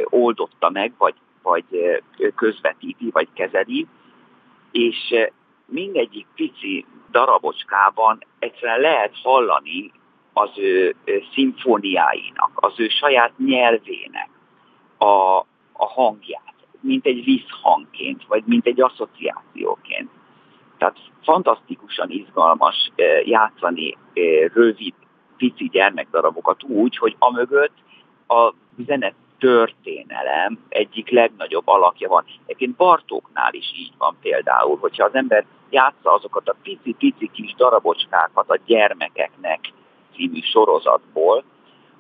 oldotta 0.04 0.70
meg, 0.70 0.94
vagy, 0.98 1.16
vagy 1.42 1.66
közvetíti, 2.36 3.10
vagy 3.12 3.28
kezeli, 3.34 3.88
és 4.72 5.14
mindegyik 5.66 6.28
pici 6.36 6.86
darabocskában 7.12 8.26
egyszerűen 8.40 8.80
lehet 8.80 9.12
hallani 9.24 9.92
az 10.34 10.50
ő 10.56 10.96
szimfóniáinak, 11.34 12.52
az 12.56 12.74
ő 12.78 12.88
saját 12.88 13.32
nyelvének 13.38 14.30
a, 14.98 15.38
a 15.72 15.86
hangját, 15.86 16.55
mint 16.86 17.06
egy 17.06 17.24
visszhangként, 17.24 18.26
vagy 18.28 18.44
mint 18.46 18.66
egy 18.66 18.82
asszociációként. 18.82 20.10
Tehát 20.78 20.98
fantasztikusan 21.24 22.10
izgalmas 22.10 22.92
játszani 23.24 23.98
rövid, 24.54 24.94
pici 25.38 25.70
gyermekdarabokat 25.70 26.64
úgy, 26.64 26.98
hogy 26.98 27.16
amögött 27.20 27.74
a 28.28 28.54
zene 28.86 29.14
történelem 29.40 30.60
egyik 30.70 31.10
legnagyobb 31.10 31.68
alakja 31.68 32.10
van. 32.10 32.26
Egyébként 32.46 32.76
Bartóknál 32.76 33.54
is 33.54 33.72
így 33.76 33.94
van 33.98 34.16
például, 34.22 34.78
hogyha 34.78 35.06
az 35.06 35.16
ember 35.16 35.46
játsza 35.70 36.14
azokat 36.14 36.50
a 36.50 36.56
pici-pici 36.64 37.30
kis 37.34 37.54
darabocskákat 37.56 38.50
a 38.50 38.60
gyermekeknek 38.66 39.60
című 40.16 40.40
sorozatból, 40.42 41.44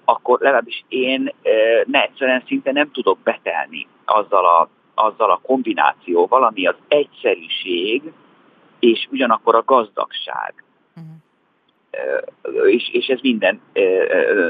akkor 0.06 0.40
legalábbis 0.40 0.84
én 0.88 1.34
ne, 1.86 2.02
egyszerűen 2.02 2.44
szinte 2.48 2.72
nem 2.72 2.92
tudok 2.92 3.20
betelni 3.24 3.88
azzal 4.06 4.46
a, 4.46 4.70
azzal 4.94 5.32
a 5.32 5.40
kombinációval, 5.44 6.44
ami 6.44 6.68
az 6.68 6.76
egyszerűség, 6.88 8.12
és 8.80 9.08
ugyanakkor 9.12 9.56
a 9.56 9.64
gazdagság. 9.66 10.64
Uh-huh. 10.96 12.72
És, 12.72 12.90
és 12.92 13.08
ez 13.08 13.20
minden 13.22 13.62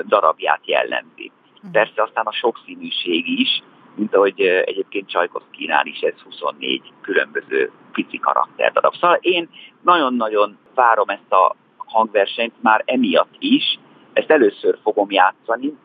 darabját 0.08 0.62
jellemzi. 0.68 1.32
Uh-huh. 1.56 1.72
Persze 1.72 2.02
aztán 2.02 2.26
a 2.26 2.32
sokszínűség 2.32 3.40
is, 3.40 3.64
mint 3.96 4.16
ahogy 4.16 4.42
egyébként 4.42 5.10
Csajkovszkinál 5.10 5.86
is 5.86 6.00
ez 6.00 6.20
24 6.24 6.82
különböző 7.02 7.72
pici 7.92 8.20
karakterdarab. 8.20 8.94
Szóval 8.94 9.18
én 9.22 9.50
nagyon-nagyon 9.82 10.58
várom 10.76 11.10
ezt 11.10 11.32
a 11.32 11.56
hangversenyt 11.78 12.54
már 12.62 12.84
emiatt 12.86 13.36
is, 13.40 13.80
ezt 14.16 14.32
először 14.32 14.78
fogom 14.84 15.12
játszani, 15.12 15.78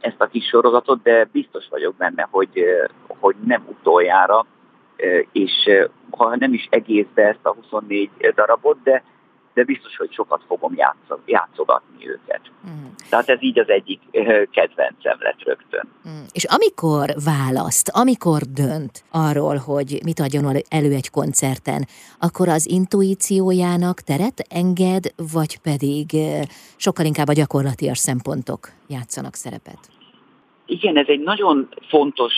ezt 0.00 0.20
a 0.20 0.26
kis 0.26 0.46
sorozatot, 0.46 1.02
de 1.02 1.28
biztos 1.32 1.68
vagyok 1.70 1.94
benne, 1.96 2.28
hogy, 2.30 2.64
hogy 3.06 3.36
nem 3.44 3.62
utoljára, 3.68 4.46
és 5.32 5.52
ha 6.10 6.36
nem 6.36 6.52
is 6.52 6.66
egészbe 6.70 7.22
ezt 7.22 7.46
a 7.46 7.54
24 7.54 8.10
darabot, 8.34 8.82
de 8.82 9.02
de 9.56 9.64
biztos, 9.64 9.96
hogy 9.96 10.12
sokat 10.12 10.42
fogom 10.46 10.74
játszogatni 11.26 12.08
őket. 12.08 12.40
Mm. 12.68 12.86
Tehát 13.10 13.28
ez 13.28 13.42
így 13.42 13.58
az 13.58 13.68
egyik 13.68 14.00
kedvencem 14.50 15.16
lett 15.18 15.42
rögtön. 15.44 15.88
Mm. 16.08 16.22
És 16.32 16.44
amikor 16.44 17.14
választ, 17.24 17.88
amikor 17.88 18.40
dönt 18.42 19.04
arról, 19.10 19.56
hogy 19.56 20.00
mit 20.04 20.20
adjon 20.20 20.56
elő 20.68 20.92
egy 20.92 21.10
koncerten, 21.10 21.86
akkor 22.18 22.48
az 22.48 22.70
intuíciójának 22.70 24.00
teret 24.00 24.46
enged, 24.48 25.04
vagy 25.32 25.58
pedig 25.58 26.06
sokkal 26.76 27.04
inkább 27.04 27.28
a 27.28 27.32
gyakorlatias 27.32 27.98
szempontok 27.98 28.68
játszanak 28.86 29.34
szerepet? 29.34 29.78
Igen, 30.66 30.96
ez 30.96 31.06
egy 31.08 31.20
nagyon 31.20 31.68
fontos 31.88 32.32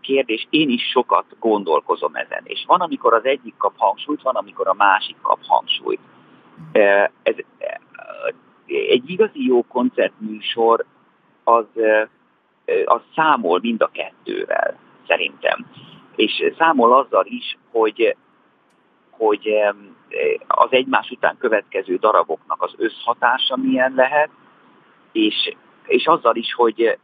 kérdés, 0.00 0.46
én 0.50 0.68
is 0.68 0.82
sokat 0.90 1.24
gondolkozom 1.40 2.14
ezen, 2.14 2.42
és 2.44 2.64
van, 2.66 2.80
amikor 2.80 3.14
az 3.14 3.24
egyik 3.24 3.54
kap 3.56 3.72
hangsúlyt, 3.76 4.22
van, 4.22 4.34
amikor 4.34 4.68
a 4.68 4.74
másik 4.74 5.16
kap 5.22 5.38
hangsúlyt. 5.46 6.00
Ez, 7.22 7.34
egy 8.66 9.10
igazi 9.10 9.46
jó 9.46 9.62
koncertműsor 9.62 10.84
az, 11.44 11.64
az 12.84 13.00
számol 13.14 13.58
mind 13.62 13.82
a 13.82 13.90
kettővel, 13.92 14.78
szerintem. 15.06 15.66
És 16.16 16.52
számol 16.58 16.92
azzal 16.92 17.26
is, 17.26 17.58
hogy, 17.70 18.16
hogy 19.10 19.48
az 20.46 20.68
egymás 20.70 21.10
után 21.10 21.36
következő 21.38 21.96
daraboknak 21.96 22.62
az 22.62 22.74
összhatása 22.76 23.56
milyen 23.56 23.92
lehet, 23.96 24.30
és, 25.12 25.54
és 25.86 26.06
azzal 26.06 26.36
is, 26.36 26.54
hogy, 26.54 26.98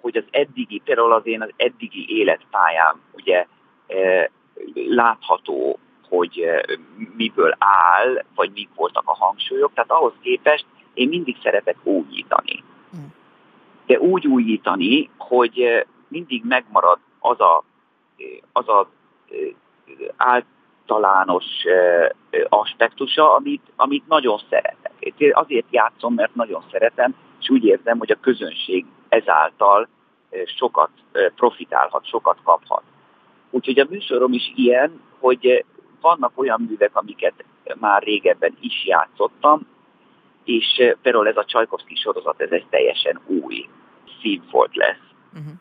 hogy 0.00 0.16
az 0.16 0.24
eddigi, 0.30 0.82
például 0.84 1.12
az 1.12 1.26
én 1.26 1.42
az 1.42 1.50
eddigi 1.56 2.18
életpályám 2.18 3.00
ugye 3.12 3.46
látható 4.74 5.78
hogy 6.16 6.44
miből 7.16 7.54
áll, 7.58 8.24
vagy 8.34 8.50
mik 8.54 8.68
voltak 8.74 9.02
a 9.06 9.14
hangsúlyok. 9.14 9.72
Tehát 9.74 9.90
ahhoz 9.90 10.12
képest 10.20 10.66
én 10.94 11.08
mindig 11.08 11.36
szeretek 11.42 11.76
újítani. 11.82 12.64
Hm. 12.90 12.98
De 13.86 13.98
úgy 13.98 14.26
újítani, 14.26 15.10
hogy 15.18 15.86
mindig 16.08 16.44
megmarad 16.44 16.98
az 17.20 17.40
a, 17.40 17.64
az 18.52 18.68
a 18.68 18.88
általános 20.16 21.44
aspektusa, 22.48 23.34
amit, 23.34 23.62
amit 23.76 24.08
nagyon 24.08 24.40
szeretek. 24.50 24.92
Azért 25.32 25.66
játszom, 25.70 26.14
mert 26.14 26.34
nagyon 26.34 26.62
szeretem, 26.70 27.14
és 27.40 27.50
úgy 27.50 27.64
érzem, 27.64 27.98
hogy 27.98 28.10
a 28.10 28.20
közönség 28.20 28.86
ezáltal 29.08 29.88
sokat 30.56 30.90
profitálhat, 31.34 32.06
sokat 32.06 32.38
kaphat. 32.44 32.82
Úgyhogy 33.50 33.78
a 33.78 33.86
műsorom 33.90 34.32
is 34.32 34.52
ilyen, 34.54 35.00
hogy 35.20 35.64
vannak 36.04 36.32
olyan 36.34 36.66
művek, 36.68 36.96
amiket 36.96 37.44
már 37.80 38.02
régebben 38.02 38.56
is 38.60 38.84
játszottam, 38.86 39.66
és 40.44 40.94
például 41.02 41.28
ez 41.28 41.36
a 41.36 41.44
Csajkovszki 41.44 41.94
sorozat, 41.94 42.40
ez 42.40 42.50
egy 42.50 42.66
teljesen 42.70 43.20
új 43.26 43.68
színfolt 44.20 44.76
lesz. 44.76 45.04
Uh-huh. 45.32 45.52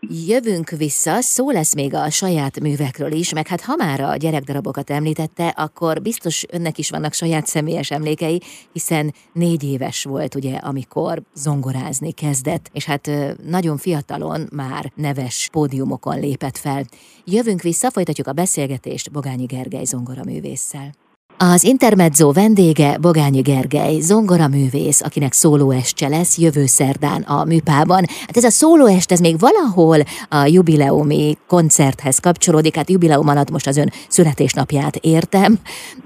Jövünk 0.00 0.70
vissza, 0.70 1.20
szó 1.20 1.50
lesz 1.50 1.74
még 1.74 1.94
a 1.94 2.10
saját 2.10 2.60
művekről 2.60 3.12
is, 3.12 3.32
meg 3.32 3.46
hát 3.46 3.60
ha 3.60 3.74
már 3.76 4.00
a 4.00 4.16
gyerekdarabokat 4.16 4.90
említette, 4.90 5.48
akkor 5.48 6.02
biztos 6.02 6.44
önnek 6.50 6.78
is 6.78 6.90
vannak 6.90 7.12
saját 7.12 7.46
személyes 7.46 7.90
emlékei, 7.90 8.42
hiszen 8.72 9.14
négy 9.32 9.64
éves 9.64 10.04
volt 10.04 10.34
ugye, 10.34 10.56
amikor 10.56 11.22
zongorázni 11.34 12.12
kezdett, 12.12 12.70
és 12.72 12.84
hát 12.84 13.10
nagyon 13.44 13.76
fiatalon 13.76 14.48
már 14.52 14.92
neves 14.94 15.48
pódiumokon 15.52 16.20
lépett 16.20 16.58
fel. 16.58 16.84
Jövünk 17.24 17.62
vissza, 17.62 17.90
folytatjuk 17.90 18.26
a 18.26 18.32
beszélgetést 18.32 19.10
Bogányi 19.10 19.44
Gergely 19.44 19.84
zongoraművésszel. 19.84 20.94
Az 21.40 21.64
Intermezzo 21.64 22.32
vendége 22.32 22.98
Bogányi 23.00 23.40
Gergely, 23.40 24.00
zongoraművész, 24.00 25.00
akinek 25.00 25.32
szólóestse 25.32 26.08
lesz 26.08 26.38
jövő 26.38 26.66
szerdán 26.66 27.22
a 27.22 27.44
műpában. 27.44 28.04
Hát 28.26 28.36
ez 28.36 28.44
a 28.44 28.50
szólóest, 28.50 29.12
ez 29.12 29.20
még 29.20 29.38
valahol 29.38 29.98
a 30.28 30.46
jubileumi 30.46 31.38
koncerthez 31.46 32.18
kapcsolódik, 32.18 32.76
hát 32.76 32.90
jubileum 32.90 33.28
alatt 33.28 33.50
most 33.50 33.66
az 33.66 33.76
ön 33.76 33.92
születésnapját 34.08 34.96
értem, 34.96 35.58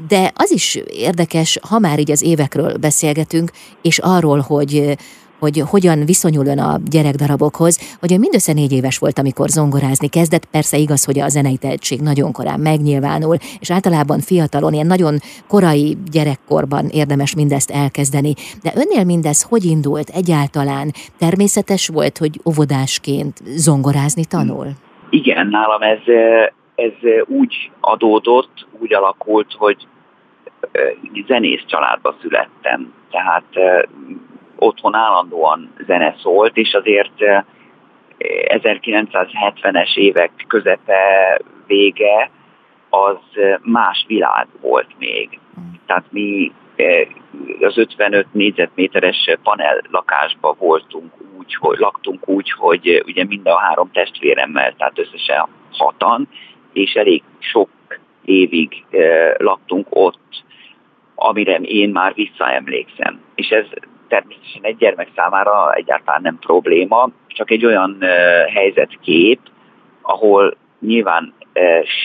de 0.08 0.32
az 0.34 0.50
is 0.50 0.74
érdekes, 0.90 1.58
ha 1.62 1.78
már 1.78 1.98
így 1.98 2.10
az 2.10 2.22
évekről 2.22 2.76
beszélgetünk, 2.76 3.50
és 3.82 3.98
arról, 3.98 4.38
hogy 4.38 4.96
hogy 5.42 5.62
hogyan 5.70 6.04
viszonyul 6.04 6.46
ön 6.46 6.58
a 6.58 6.78
gyerekdarabokhoz, 6.90 7.96
hogy 8.00 8.12
ön 8.12 8.18
mindössze 8.18 8.52
négy 8.52 8.72
éves 8.72 8.98
volt, 8.98 9.18
amikor 9.18 9.48
zongorázni 9.48 10.08
kezdett. 10.08 10.44
Persze 10.44 10.76
igaz, 10.76 11.04
hogy 11.04 11.20
a 11.20 11.28
zenei 11.28 11.56
tehetség 11.56 12.00
nagyon 12.00 12.32
korán 12.32 12.60
megnyilvánul, 12.60 13.36
és 13.60 13.70
általában 13.70 14.20
fiatalon, 14.20 14.72
ilyen 14.72 14.86
nagyon 14.86 15.18
korai 15.48 15.96
gyerekkorban 16.10 16.84
érdemes 16.86 17.34
mindezt 17.34 17.70
elkezdeni. 17.70 18.34
De 18.62 18.72
önnél 18.74 19.04
mindez 19.04 19.42
hogy 19.42 19.64
indult 19.64 20.08
egyáltalán? 20.08 20.92
Természetes 21.18 21.88
volt, 21.88 22.18
hogy 22.18 22.40
óvodásként 22.44 23.42
zongorázni 23.44 24.24
tanul? 24.24 24.66
Igen, 25.10 25.46
nálam 25.46 25.82
ez, 25.82 26.02
ez 26.74 26.96
úgy 27.26 27.70
adódott, 27.80 28.66
úgy 28.80 28.94
alakult, 28.94 29.52
hogy 29.58 29.86
zenész 31.26 31.62
családba 31.66 32.16
születtem. 32.20 32.92
Tehát 33.10 33.44
otthon 34.62 34.94
állandóan 34.94 35.72
zene 35.86 36.14
szólt, 36.22 36.56
és 36.56 36.74
azért 36.74 37.12
1970-es 38.18 39.96
évek 39.96 40.30
közepe 40.46 41.40
vége 41.66 42.30
az 42.90 43.18
más 43.62 44.04
világ 44.08 44.46
volt 44.60 44.88
még. 44.98 45.38
Tehát 45.86 46.04
mi 46.10 46.52
az 47.60 47.78
55 47.78 48.26
négyzetméteres 48.32 49.36
panel 49.42 49.80
lakásba 49.90 50.56
voltunk 50.58 51.12
úgy, 51.38 51.54
hogy 51.54 51.78
laktunk 51.78 52.28
úgy, 52.28 52.50
hogy 52.50 53.02
ugye 53.06 53.24
mind 53.24 53.46
a 53.46 53.58
három 53.58 53.90
testvéremmel, 53.92 54.74
tehát 54.76 54.98
összesen 54.98 55.46
hatan, 55.72 56.28
és 56.72 56.92
elég 56.92 57.22
sok 57.38 57.68
évig 58.24 58.84
laktunk 59.36 59.86
ott, 59.90 60.44
amire 61.14 61.56
én 61.56 61.90
már 61.90 62.14
visszaemlékszem. 62.14 63.20
És 63.34 63.48
ez 63.48 63.66
természetesen 64.12 64.62
egy 64.62 64.76
gyermek 64.76 65.08
számára 65.16 65.72
egyáltalán 65.72 66.22
nem 66.22 66.38
probléma, 66.38 67.08
csak 67.26 67.50
egy 67.50 67.64
olyan 67.66 67.96
helyzetkép, 68.54 69.40
ahol 70.02 70.56
nyilván 70.80 71.34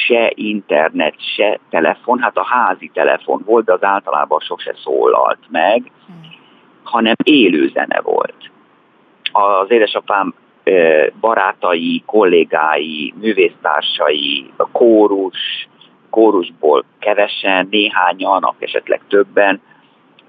se 0.08 0.32
internet, 0.36 1.15
se 1.36 1.60
telefon, 1.69 2.19
hát 2.19 2.38
a 2.38 2.45
házi 2.45 2.91
telefon 2.93 3.41
volt, 3.45 3.65
de 3.65 3.73
az 3.73 3.84
általában 3.84 4.39
sose 4.39 4.73
szólalt 4.84 5.39
meg, 5.49 5.91
hanem 6.84 7.15
élő 7.23 7.67
zene 7.73 8.01
volt. 8.01 8.51
Az 9.32 9.71
édesapám 9.71 10.34
barátai, 11.19 12.03
kollégái, 12.05 13.13
művésztársai, 13.19 14.51
a 14.55 14.67
kórus, 14.71 15.67
kórusból 16.10 16.84
kevesen, 16.99 17.67
néhányan, 17.71 18.55
esetleg 18.60 19.01
többen 19.08 19.62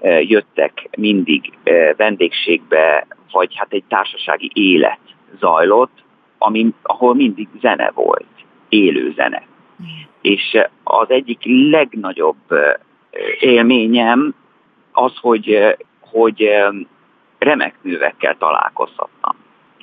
jöttek 0.01 0.89
mindig 0.97 1.53
vendégségbe, 1.97 3.07
vagy 3.31 3.55
hát 3.55 3.73
egy 3.73 3.83
társasági 3.87 4.51
élet 4.53 4.99
zajlott, 5.39 6.03
ami, 6.37 6.73
ahol 6.81 7.15
mindig 7.15 7.47
zene 7.61 7.91
volt, 7.93 8.25
élő 8.69 9.13
zene. 9.15 9.43
És 10.21 10.57
az 10.83 11.09
egyik 11.09 11.39
legnagyobb 11.71 12.37
élményem 13.39 14.35
az, 14.91 15.11
hogy, 15.21 15.75
hogy 15.99 16.49
remek 17.39 17.75
művekkel 17.81 18.35
találkozhattam 18.37 19.35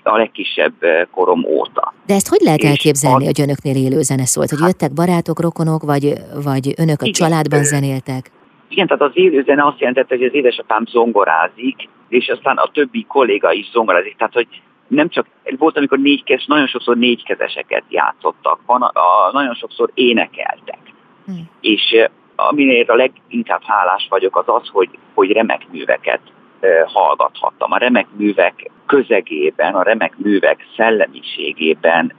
a 0.03 0.17
legkisebb 0.17 0.75
korom 1.11 1.45
óta. 1.45 1.95
De 2.07 2.15
ezt 2.15 2.29
hogy 2.29 2.41
lehet 2.41 2.65
elképzelni, 2.65 3.23
a... 3.23 3.27
hogy 3.27 3.41
önöknél 3.41 3.77
élő 3.77 4.03
zene 4.03 4.25
szólt? 4.25 4.51
Hogy 4.51 4.59
hát, 4.59 4.69
jöttek 4.69 4.93
barátok, 4.93 5.41
rokonok, 5.41 5.83
vagy, 5.83 6.13
vagy 6.45 6.75
önök 6.77 7.03
a 7.03 7.07
igen, 7.07 7.13
családban 7.13 7.65
zenéltek? 7.65 8.31
Igen, 8.69 8.87
tehát 8.87 9.03
az 9.03 9.11
élőzene 9.15 9.67
azt 9.67 9.81
jelentette, 9.81 10.17
hogy 10.17 10.25
az 10.25 10.35
édesapám 10.35 10.85
zongorázik, 10.87 11.89
és 12.09 12.29
aztán 12.29 12.57
a 12.57 12.71
többi 12.73 13.05
kolléga 13.05 13.53
is 13.53 13.71
zongorázik. 13.71 14.17
Tehát, 14.17 14.33
hogy 14.33 14.49
nem 14.89 15.09
csak, 15.09 15.27
volt, 15.59 15.77
amikor 15.77 15.99
négykezes, 15.99 16.47
nagyon 16.47 16.67
sokszor 16.67 16.97
négykezeseket 16.97 17.83
játszottak, 17.89 18.61
van, 18.67 18.83
a, 18.83 19.01
a, 19.01 19.33
nagyon 19.33 19.55
sokszor 19.55 19.91
énekeltek. 19.95 20.79
Hmm. 21.27 21.51
És 21.61 22.09
aminél 22.37 22.85
a 22.87 22.95
leginkább 22.95 23.63
hálás 23.63 24.07
vagyok, 24.11 24.37
az 24.37 24.45
az, 24.47 24.69
hogy, 24.73 24.89
hogy 25.15 25.33
remek 25.33 25.67
műveket 25.71 26.21
e, 26.61 26.85
hallgathattam. 26.87 27.73
A 27.73 27.77
remek 27.77 28.07
művek 28.17 28.71
közegében, 28.87 29.75
a 29.75 29.83
remek 29.83 30.17
művek 30.17 30.67
szellemiségében 30.77 32.13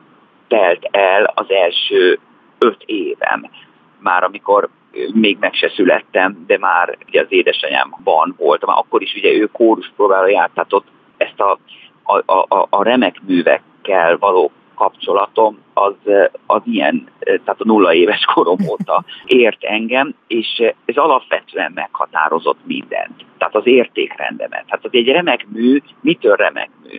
telt 0.47 0.88
el 0.91 1.31
az 1.36 1.45
első 1.49 2.19
öt 2.57 2.83
évem. 2.86 3.49
Már 3.99 4.23
amikor 4.23 4.69
még 5.13 5.38
meg 5.39 5.53
se 5.53 5.69
születtem, 5.69 6.43
de 6.47 6.57
már 6.57 6.97
ugye 7.07 7.21
az 7.21 7.27
édesanyámban 7.29 8.36
voltam, 8.38 8.69
akkor 8.69 9.01
is 9.01 9.13
ugye 9.15 9.31
ő 9.31 9.45
kórus 9.45 9.91
próbára 9.95 10.27
járt, 10.27 10.53
tehát 10.53 10.73
ott 10.73 10.88
ezt 11.17 11.39
a, 11.39 11.60
a, 12.03 12.33
a, 12.55 12.67
a 12.69 12.83
remek 12.83 13.21
művekkel 13.25 14.17
való 14.17 14.51
kapcsolatom 14.75 15.57
az, 15.73 15.93
az 16.45 16.62
ilyen, 16.65 17.07
tehát 17.19 17.62
a 17.62 17.65
nulla 17.65 17.93
éves 17.93 18.23
korom 18.33 18.57
óta 18.69 19.03
ért 19.25 19.63
engem, 19.63 20.15
és 20.27 20.73
ez 20.86 20.95
alapvetően 20.95 21.71
meghatározott 21.75 22.60
mindent. 22.63 23.25
Tehát 23.38 23.55
az 23.55 23.65
értékrendemet. 23.67 24.63
Hát 24.67 24.86
az 24.86 24.89
egy 24.93 25.07
remek 25.07 25.47
mű, 25.47 25.81
mitől 26.01 26.36
remek 26.36 26.69
mű? 26.83 26.97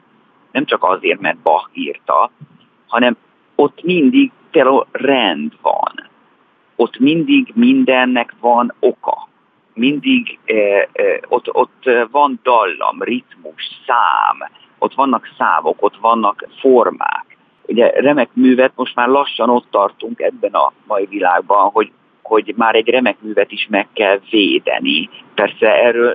Nem 0.53 0.65
csak 0.65 0.85
azért, 0.85 1.21
mert 1.21 1.39
Bach 1.39 1.69
írta, 1.73 2.31
hanem 2.87 3.17
ott 3.55 3.83
mindig 3.83 4.33
például 4.51 4.87
rend 4.93 5.53
van 5.63 6.08
ott 6.81 6.99
mindig 6.99 7.53
mindennek 7.55 8.35
van 8.41 8.75
oka. 8.81 9.29
Mindig 9.75 10.39
eh, 10.45 10.87
eh, 10.93 11.19
ott, 11.29 11.55
ott 11.55 11.83
van 12.11 12.41
dallam, 12.43 13.03
ritmus, 13.03 13.63
szám, 13.87 14.51
ott 14.79 14.95
vannak 14.95 15.29
szávok, 15.39 15.83
ott 15.83 15.97
vannak 15.97 16.49
formák. 16.61 17.37
Ugye 17.67 17.91
remek 17.91 18.29
művet 18.33 18.73
most 18.75 18.95
már 18.95 19.09
lassan 19.09 19.51
ott 19.51 19.67
tartunk 19.71 20.21
ebben 20.21 20.53
a 20.53 20.73
mai 20.87 21.07
világban, 21.07 21.71
hogy 21.71 21.91
hogy 22.23 22.55
már 22.57 22.75
egy 22.75 22.89
remek 22.89 23.17
művet 23.21 23.53
is 23.53 23.67
meg 23.71 23.89
kell 23.93 24.21
védeni. 24.31 25.09
Persze 25.35 25.83
erről 25.83 26.15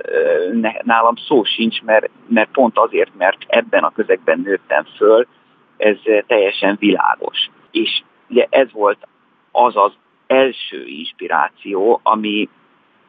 nálam 0.82 1.14
szó 1.16 1.44
sincs, 1.44 1.82
mert, 1.82 2.10
mert 2.26 2.50
pont 2.50 2.78
azért, 2.78 3.10
mert 3.16 3.38
ebben 3.46 3.82
a 3.82 3.92
közegben 3.92 4.40
nőttem 4.40 4.84
föl, 4.96 5.26
ez 5.76 5.96
teljesen 6.26 6.76
világos. 6.80 7.50
És 7.70 8.02
ugye 8.28 8.46
ez 8.50 8.72
volt 8.72 9.08
az 9.52 9.76
az 9.76 9.92
első 10.26 10.86
inspiráció, 10.86 12.00
ami, 12.02 12.48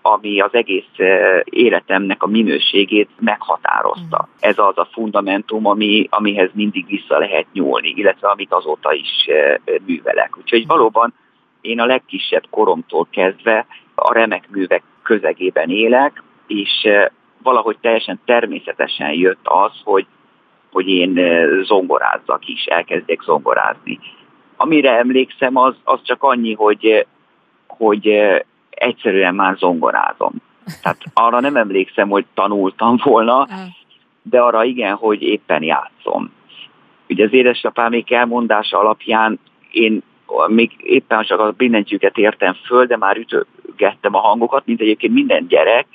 ami 0.02 0.40
az 0.40 0.54
egész 0.54 0.90
eh, 0.96 1.40
életemnek 1.44 2.24
a 2.24 2.28
minőségét 2.28 3.10
meghatározta. 3.20 4.28
Mm. 4.28 4.34
Ez 4.40 4.60
az 4.60 4.78
a 4.78 4.88
fundamentum, 4.92 5.66
ami, 5.66 6.08
amihez 6.10 6.50
mindig 6.54 6.86
vissza 6.88 7.18
lehet 7.18 7.46
nyúlni, 7.54 7.94
illetve 7.96 8.28
amit 8.28 8.54
azóta 8.54 8.94
is 8.94 9.26
eh, 9.28 9.56
művelek. 9.86 10.38
Úgyhogy 10.38 10.64
mm. 10.64 10.68
valóban 10.68 11.14
én 11.62 11.80
a 11.80 11.86
legkisebb 11.86 12.44
koromtól 12.50 13.08
kezdve 13.12 13.66
a 13.96 14.14
remek 14.14 14.50
művek 14.50 14.84
közegében 15.04 15.70
élek, 15.70 16.24
és 16.48 16.84
eh, 16.84 17.06
valahogy 17.44 17.78
teljesen 17.82 18.20
természetesen 18.26 19.14
jött 19.14 19.44
az, 19.44 19.72
hogy, 19.84 20.06
hogy 20.72 20.88
én 20.88 21.20
zongorázzak 21.64 22.48
is, 22.48 22.66
elkezdjek 22.66 23.22
zongorázni. 23.22 24.00
Amire 24.58 24.98
emlékszem, 24.98 25.56
az, 25.56 25.76
az 25.84 26.00
csak 26.04 26.24
annyi, 26.24 26.54
hogy, 26.54 27.06
hogy 27.68 28.10
egyszerűen 28.70 29.36
már 29.36 29.56
zongorázom. 29.58 30.34
Tehát 30.82 30.98
arra 31.14 31.40
nem 31.40 31.56
emlékszem, 31.56 32.10
hogy 32.10 32.26
tanultam 32.34 33.00
volna, 33.04 33.48
de 34.22 34.40
arra 34.40 34.64
igen, 34.64 34.96
hogy 34.96 35.22
éppen 35.22 35.64
játszom. 35.64 36.32
Ugye 37.10 37.26
az 37.26 37.34
édesapámék 37.34 38.12
elmondása 38.12 38.80
alapján 38.80 39.40
én 39.72 40.04
még 40.48 40.72
éppen 40.78 41.24
csak 41.24 41.40
a 41.40 41.52
billentyűket 41.52 42.18
értem 42.18 42.54
föl, 42.54 42.86
de 42.86 42.98
már 42.98 43.18
ütögettem 43.18 44.16
a 44.16 44.20
hangokat, 44.20 44.66
mint 44.66 44.82
egyébként 44.82 45.14
minden 45.14 45.48
gyerek, 45.48 45.88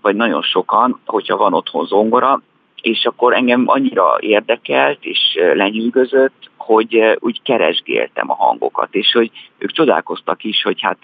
vagy 0.00 0.16
nagyon 0.16 0.42
sokan, 0.42 1.00
hogyha 1.06 1.36
van 1.36 1.54
otthon 1.54 1.86
zongora, 1.86 2.42
és 2.82 3.04
akkor 3.04 3.34
engem 3.34 3.62
annyira 3.66 4.16
érdekelt 4.20 5.04
és 5.04 5.18
lenyűgözött, 5.54 6.50
hogy 6.56 7.16
úgy 7.18 7.42
keresgéltem 7.42 8.30
a 8.30 8.34
hangokat, 8.34 8.94
és 8.94 9.12
hogy 9.12 9.30
ők 9.58 9.72
csodálkoztak 9.72 10.44
is, 10.44 10.62
hogy 10.62 10.80
hát 10.80 10.98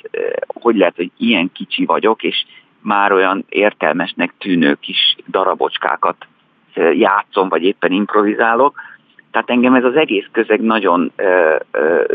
hogy 0.46 0.76
lehet, 0.76 0.96
hogy 0.96 1.10
ilyen 1.16 1.50
kicsi 1.52 1.84
vagyok, 1.84 2.22
és 2.22 2.44
már 2.80 3.12
olyan 3.12 3.44
értelmesnek 3.48 4.34
tűnő 4.38 4.74
kis 4.80 5.16
darabocskákat 5.30 6.16
játszom, 6.92 7.48
vagy 7.48 7.62
éppen 7.62 7.92
improvizálok. 7.92 8.80
Tehát 9.30 9.50
engem 9.50 9.74
ez 9.74 9.84
az 9.84 9.96
egész 9.96 10.26
közeg 10.32 10.60
nagyon, 10.60 11.12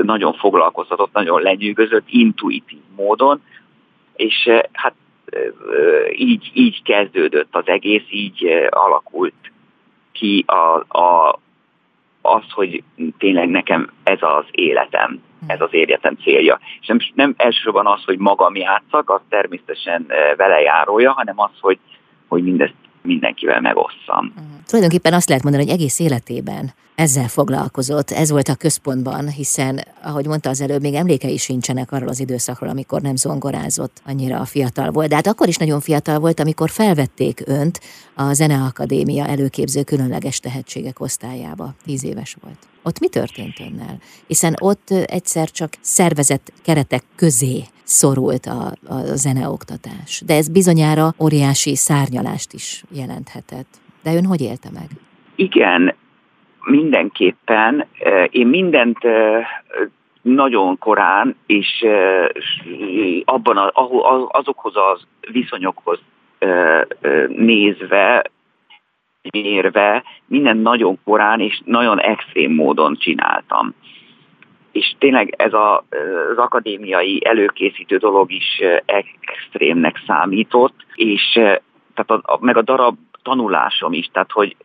nagyon 0.02 0.34
foglalkoztatott, 0.34 1.14
nagyon 1.14 1.42
lenyűgözött, 1.42 2.06
intuitív 2.08 2.80
módon, 2.96 3.42
és 4.16 4.50
hát 4.72 4.94
így, 6.16 6.52
így 6.54 6.84
kezdődött 6.84 7.56
az 7.56 7.68
egész, 7.68 8.06
így 8.10 8.68
alakult 8.70 9.52
ki 10.12 10.44
a, 10.48 10.98
a, 10.98 11.40
az, 12.22 12.44
hogy 12.52 12.84
tényleg 13.18 13.50
nekem 13.50 13.92
ez 14.04 14.18
az 14.22 14.46
életem, 14.52 15.22
ez 15.48 15.62
az 15.62 15.74
életem 15.74 16.16
célja. 16.16 16.60
És 16.82 16.88
nem, 16.88 16.98
nem 17.14 17.34
elsősorban 17.38 17.88
az, 17.88 18.04
hogy 18.04 18.18
magam 18.18 18.56
játszak, 18.56 19.10
az 19.10 19.22
természetesen 19.30 20.06
vele 20.38 20.62
járója, 20.62 21.12
hanem 21.12 21.40
az, 21.40 21.52
hogy, 21.60 21.80
hogy 22.28 22.44
mindezt 22.44 22.74
mindenkivel 23.04 23.62
megosszam. 23.62 24.26
Uh-huh. 24.30 24.46
Tulajdonképpen 24.66 25.14
azt 25.14 25.28
lehet 25.28 25.44
mondani, 25.44 25.64
hogy 25.64 25.74
egész 25.74 26.00
életében 26.00 26.74
ezzel 26.96 27.28
foglalkozott, 27.28 28.12
ez 28.12 28.30
volt 28.30 28.48
a 28.48 28.56
központban, 28.56 29.30
hiszen, 29.30 29.80
ahogy 30.04 30.26
mondta 30.26 30.50
az 30.50 30.62
előbb, 30.62 30.82
még 30.82 30.94
emlékei 30.94 31.38
sincsenek 31.38 31.92
arról 31.92 32.08
az 32.08 32.20
időszakról, 32.20 32.70
amikor 32.70 33.02
nem 33.02 33.16
zongorázott, 33.16 34.02
annyira 34.06 34.46
fiatal 34.46 34.92
volt. 34.92 35.10
De 35.10 35.16
hát 35.16 35.28
akkor 35.28 35.48
is 35.48 35.58
nagyon 35.58 35.80
fiatal 35.80 36.20
volt, 36.20 36.40
amikor 36.40 36.70
felvették 36.70 37.42
önt 37.46 37.80
a 38.16 38.34
Zeneakadémia 38.34 39.28
előképző 39.28 39.84
különleges 39.84 40.40
tehetségek 40.40 41.00
osztályába. 41.00 41.74
Tíz 41.84 42.04
éves 42.04 42.38
volt. 42.42 42.73
Ott 42.84 43.00
mi 43.00 43.08
történt 43.08 43.60
önnel? 43.60 43.98
Hiszen 44.28 44.54
ott 44.62 44.90
egyszer 45.06 45.50
csak 45.50 45.70
szervezett 45.82 46.54
keretek 46.64 47.04
közé 47.16 47.64
szorult 47.84 48.46
a, 48.46 48.94
a 48.94 49.16
zeneoktatás. 49.16 50.22
De 50.26 50.34
ez 50.36 50.50
bizonyára 50.50 51.14
óriási 51.20 51.76
szárnyalást 51.76 52.54
is 52.54 52.84
jelenthetett. 52.92 53.68
De 54.04 54.14
ön 54.14 54.26
hogy 54.26 54.42
élte 54.42 54.70
meg? 54.74 54.88
Igen, 55.36 55.96
mindenképpen. 56.66 57.86
Én 58.30 58.48
mindent 58.48 58.98
nagyon 60.22 60.78
korán, 60.78 61.36
és 61.46 61.86
abban 63.26 63.58
a, 63.58 63.72
azokhoz 64.28 64.74
az 64.76 65.02
viszonyokhoz 65.32 66.00
nézve, 67.28 68.32
mérve, 69.32 70.04
minden 70.26 70.58
nagyon 70.58 71.00
korán 71.04 71.40
és 71.40 71.62
nagyon 71.66 72.00
extrém 72.00 72.52
módon 72.52 72.96
csináltam. 72.96 73.74
És 74.72 74.96
tényleg 75.00 75.34
ez 75.38 75.54
a, 75.54 75.78
az 76.32 76.38
akadémiai 76.38 77.26
előkészítő 77.26 77.98
dolog 77.98 78.32
is 78.32 78.62
extrémnek 79.22 80.04
számított, 80.08 80.86
és 80.96 81.32
tehát 81.94 82.10
a, 82.10 82.22
a, 82.24 82.38
meg 82.42 82.58
a 82.58 82.62
darab 82.62 82.98
tanulásom 83.24 83.94
is, 83.94 84.10
tehát 84.12 84.32
hogy 84.32 84.56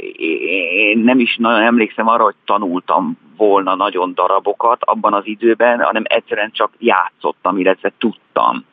én 0.77 0.99
nem 0.99 1.18
is 1.18 1.37
nagyon 1.37 1.61
emlékszem 1.61 2.09
arra, 2.09 2.25
hogy 2.25 2.35
tanultam 2.44 3.18
volna 3.37 3.75
nagyon 3.75 4.14
darabokat 4.14 4.85
abban 4.85 5.14
az 5.14 5.27
időben, 5.27 5.81
hanem 5.81 6.03
egyszerűen 6.05 6.51
csak 6.53 6.71
játszottam, 6.79 7.59
illetve 7.59 7.92
tudtam. 7.99 8.64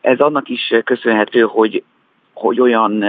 Ez 0.00 0.18
annak 0.18 0.48
is 0.48 0.74
köszönhető, 0.84 1.40
hogy, 1.40 1.82
hogy 2.32 2.60
olyan 2.60 3.04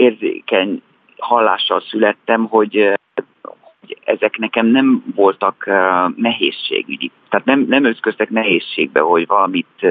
érzékeny 0.00 0.82
hallással 1.18 1.80
születtem, 1.80 2.44
hogy, 2.44 2.98
ezek 4.04 4.38
nekem 4.38 4.66
nem 4.66 5.04
voltak 5.14 5.64
nehézségügyi. 6.16 7.10
Tehát 7.28 7.46
nem, 7.46 7.64
nem 7.68 7.84
összköztek 7.84 8.30
nehézségbe, 8.30 9.00
hogy 9.00 9.26
valamit 9.26 9.86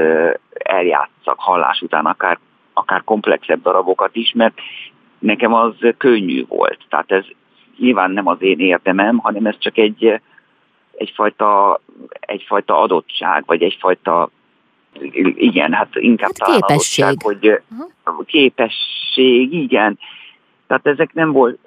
eljátszak 0.50 1.40
hallás 1.40 1.82
után, 1.82 2.06
akár 2.06 2.40
akár 2.80 3.04
komplexebb 3.04 3.62
darabokat 3.62 4.16
is, 4.16 4.32
mert 4.36 4.60
nekem 5.20 5.54
az 5.54 5.74
könnyű 5.98 6.46
volt. 6.48 6.80
Tehát 6.90 7.12
ez 7.12 7.26
nyilván 7.78 8.12
nem 8.12 8.28
az 8.28 8.42
én 8.42 8.60
érdemem, 8.60 9.18
hanem 9.18 9.46
ez 9.46 9.58
csak 9.58 9.78
egy, 9.78 10.22
egyfajta, 10.98 11.80
egyfajta 12.20 12.82
adottság, 12.82 13.44
vagy 13.46 13.64
egyfajta 13.64 14.30
igen, 15.36 15.74
hát 15.74 15.88
inkább 15.92 16.32
hát 16.38 16.38
talán 16.38 16.60
képesség. 16.60 17.06
adottság, 17.06 17.22
hogy 17.22 17.62
uh-huh. 18.06 18.26
képesség, 18.26 19.54
igen. 19.54 20.00
Tehát 20.68 20.88
ezek 20.88 21.14
nem 21.14 21.32
volt, 21.32 21.60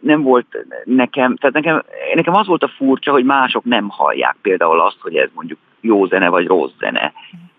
nem 0.00 0.22
volt 0.22 0.66
nekem, 0.84 1.36
tehát 1.36 1.54
nekem, 1.54 1.82
nekem 2.14 2.34
az 2.34 2.46
volt 2.46 2.62
a 2.62 2.72
furcsa, 2.76 3.10
hogy 3.10 3.24
mások 3.24 3.64
nem 3.64 3.88
hallják 3.88 4.36
például 4.42 4.80
azt, 4.80 4.98
hogy 5.00 5.16
ez 5.16 5.28
mondjuk 5.34 5.58
jó 5.80 6.06
zene 6.06 6.28
vagy 6.28 6.46
rossz 6.46 6.72
zene. 6.78 7.12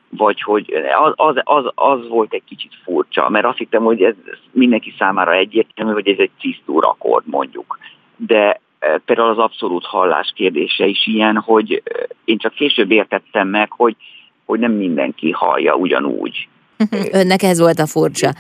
Vagy 0.10 0.42
hogy 0.42 0.74
az, 1.04 1.14
az, 1.16 1.36
az, 1.44 1.72
az 1.76 2.08
volt 2.08 2.34
egy 2.34 2.44
kicsit 2.44 2.72
furcsa, 2.84 3.30
mert 3.30 3.46
azt 3.46 3.58
hittem, 3.58 3.84
hogy 3.84 4.04
ez 4.04 4.16
mindenki 4.52 4.94
számára 4.98 5.34
egyértelmű, 5.34 5.92
hogy 5.92 6.08
ez 6.08 6.18
egy 6.18 6.32
cisztúr 6.40 6.86
akkord 6.86 7.28
mondjuk. 7.28 7.78
De 8.16 8.60
e, 8.80 8.98
például 9.06 9.30
az 9.30 9.38
abszolút 9.38 9.86
hallás 9.86 10.32
kérdése 10.36 10.86
is 10.86 11.08
ilyen, 11.08 11.38
hogy 11.38 11.84
én 12.26 12.38
csak 12.38 12.54
később 12.54 12.92
értettem 12.92 13.48
meg, 13.48 13.72
hogy, 13.72 13.96
hogy 14.52 14.60
nem 14.60 14.72
mindenki 14.72 15.32
hallja 15.32 15.76
ugyanúgy. 15.76 16.48
Önnek 17.12 17.44
ez 17.44 17.60
volt 17.60 17.80
a 17.80 17.86
furcsa. 17.86 18.34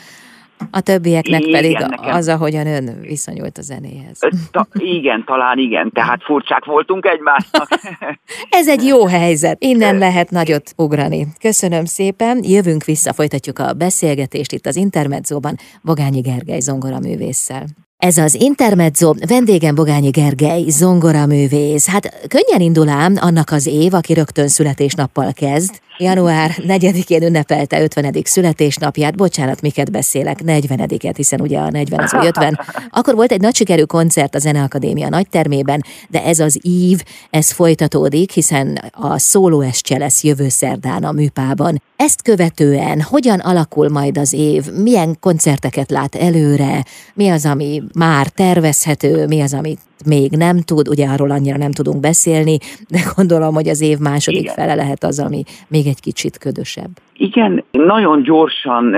A 0.71 0.81
többieknek 0.81 1.41
igen, 1.41 1.61
pedig 1.61 1.77
nekem... 1.77 2.15
az, 2.15 2.27
ahogyan 2.27 2.67
ön 2.67 3.01
viszonyult 3.01 3.57
a 3.57 3.61
zenéhez. 3.61 4.19
Ta, 4.51 4.67
igen, 4.73 5.23
talán 5.25 5.57
igen, 5.57 5.91
tehát 5.91 6.23
furcsák 6.23 6.65
voltunk 6.65 7.05
egymásnak. 7.05 7.67
Ez 8.59 8.67
egy 8.67 8.83
jó 8.83 9.07
helyzet, 9.19 9.63
innen 9.63 9.97
lehet 9.97 10.29
nagyot 10.29 10.73
ugrani. 10.77 11.25
Köszönöm 11.39 11.85
szépen, 11.85 12.39
jövünk 12.43 12.83
vissza, 12.83 13.13
folytatjuk 13.13 13.59
a 13.59 13.73
beszélgetést 13.73 14.51
itt 14.51 14.65
az 14.65 14.75
Intermedzóban 14.75 15.55
Bogányi 15.81 16.19
Gergely 16.19 16.59
zongoraművésszel. 16.59 17.63
Ez 18.01 18.17
az 18.17 18.33
Intermezzo, 18.33 19.13
vendégem 19.27 19.75
Bogányi 19.75 20.09
Gergely, 20.09 20.63
zongoraművész. 20.67 21.87
Hát 21.87 22.27
könnyen 22.27 22.61
indul 22.61 22.89
ám 22.89 23.15
annak 23.19 23.51
az 23.51 23.65
év, 23.65 23.93
aki 23.93 24.13
rögtön 24.13 24.47
születésnappal 24.47 25.33
kezd. 25.33 25.79
Január 25.97 26.51
4-én 26.57 27.23
ünnepelte 27.23 27.81
50. 27.81 28.13
születésnapját, 28.23 29.15
bocsánat, 29.15 29.61
miket 29.61 29.91
beszélek, 29.91 30.39
40-et, 30.45 31.13
hiszen 31.15 31.41
ugye 31.41 31.59
a 31.59 31.69
40 31.69 31.99
az 31.99 32.13
50. 32.13 32.59
Akkor 32.89 33.15
volt 33.15 33.31
egy 33.31 33.41
nagy 33.41 33.55
sikerű 33.55 33.83
koncert 33.83 34.35
a 34.35 34.39
Zeneakadémia 34.39 35.09
nagytermében, 35.09 35.83
de 36.09 36.23
ez 36.23 36.39
az 36.39 36.59
ív, 36.61 37.03
ez 37.29 37.51
folytatódik, 37.51 38.31
hiszen 38.31 38.79
a 38.91 39.17
szólóescse 39.17 39.97
lesz 39.97 40.23
jövő 40.23 40.49
szerdán 40.49 41.03
a 41.03 41.11
műpában. 41.11 41.81
Ezt 42.07 42.23
követően 42.23 42.97
hogyan 43.13 43.39
alakul 43.39 43.89
majd 43.89 44.17
az 44.17 44.33
év, 44.33 44.61
milyen 44.83 45.09
koncerteket 45.19 45.89
lát 45.97 46.15
előre, 46.15 46.75
mi 47.15 47.29
az, 47.29 47.45
ami 47.53 47.81
már 48.05 48.25
tervezhető, 48.27 49.25
mi 49.27 49.41
az, 49.41 49.53
amit 49.53 49.81
még 50.05 50.29
nem 50.45 50.57
tud, 50.69 50.87
ugye 50.87 51.05
arról 51.07 51.31
annyira 51.31 51.57
nem 51.57 51.71
tudunk 51.71 51.99
beszélni, 51.99 52.57
de 52.93 52.99
gondolom, 53.15 53.53
hogy 53.53 53.67
az 53.67 53.81
év 53.81 53.97
második 53.97 54.41
Igen. 54.41 54.53
fele 54.53 54.75
lehet 54.75 55.03
az, 55.03 55.19
ami 55.19 55.41
még 55.67 55.85
egy 55.87 56.01
kicsit 56.07 56.37
ködösebb. 56.37 56.93
Igen, 57.13 57.63
nagyon 57.71 58.21
gyorsan 58.23 58.95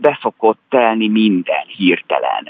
beszokott 0.00 0.60
telni 0.68 1.08
minden 1.08 1.64
hirtelen. 1.76 2.44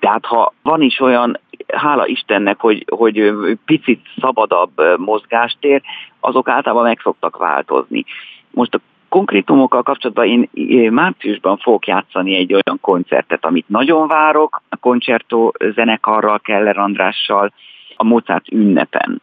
Tehát 0.00 0.24
ha 0.24 0.52
van 0.62 0.82
is 0.82 1.00
olyan, 1.00 1.40
hála 1.66 2.06
Istennek, 2.06 2.60
hogy, 2.60 2.84
hogy 2.88 3.32
picit 3.64 4.00
szabadabb 4.20 4.72
mozgástér, 4.96 5.82
azok 6.20 6.48
általában 6.48 6.84
meg 6.84 7.00
szoktak 7.02 7.36
változni. 7.36 8.04
Most 8.50 8.74
a 8.74 8.80
konkrétumokkal 9.08 9.82
kapcsolatban 9.82 10.48
én 10.52 10.92
márciusban 10.92 11.56
fogok 11.56 11.86
játszani 11.86 12.34
egy 12.34 12.52
olyan 12.52 12.78
koncertet, 12.80 13.44
amit 13.44 13.68
nagyon 13.68 14.08
várok, 14.08 14.62
a 14.68 14.76
koncertó 14.76 15.54
zenekarral, 15.74 16.38
Keller 16.38 16.78
Andrással, 16.78 17.52
a 17.96 18.04
Mozart 18.04 18.52
ünnepen. 18.52 19.22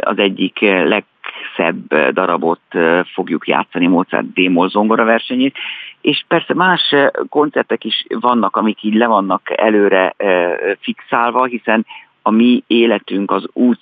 Az 0.00 0.18
egyik 0.18 0.60
legszebb 0.60 1.94
darabot 2.12 2.60
fogjuk 3.12 3.48
játszani, 3.48 3.86
Mozart 3.86 4.32
Démol 4.32 4.68
zongora 4.68 5.04
versenyét, 5.04 5.56
és 6.00 6.24
persze 6.28 6.54
más 6.54 6.94
koncertek 7.28 7.84
is 7.84 8.06
vannak, 8.08 8.56
amik 8.56 8.82
így 8.82 8.94
le 8.94 9.06
vannak 9.06 9.60
előre 9.60 10.14
fixálva, 10.80 11.44
hiszen 11.44 11.86
a 12.22 12.30
mi 12.30 12.62
életünk 12.66 13.30
az 13.30 13.48
úgy 13.52 13.78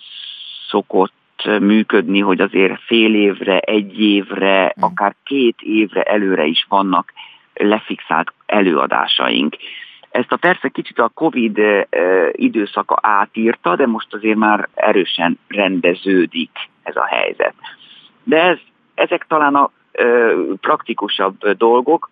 szokott 0.69 1.13
működni, 1.45 2.21
hogy 2.21 2.41
azért 2.41 2.81
fél 2.81 3.15
évre, 3.15 3.59
egy 3.59 4.01
évre, 4.01 4.65
mm. 4.65 4.83
akár 4.83 5.15
két 5.25 5.57
évre 5.61 6.03
előre 6.03 6.45
is 6.45 6.67
vannak 6.69 7.13
lefixált 7.55 8.33
előadásaink. 8.47 9.57
Ezt 10.11 10.33
a 10.33 10.37
persze 10.37 10.69
kicsit 10.69 10.99
a 10.99 11.11
Covid 11.15 11.61
időszaka 12.33 12.99
átírta, 13.03 13.77
de 13.77 13.87
most 13.87 14.15
azért 14.15 14.37
már 14.37 14.69
erősen 14.75 15.39
rendeződik 15.49 16.51
ez 16.83 16.97
a 16.97 17.07
helyzet. 17.07 17.55
De 18.23 18.43
ez, 18.43 18.59
ezek 18.95 19.27
talán 19.29 19.55
a 19.55 19.71
praktikusabb 20.61 21.51
dolgok. 21.53 22.11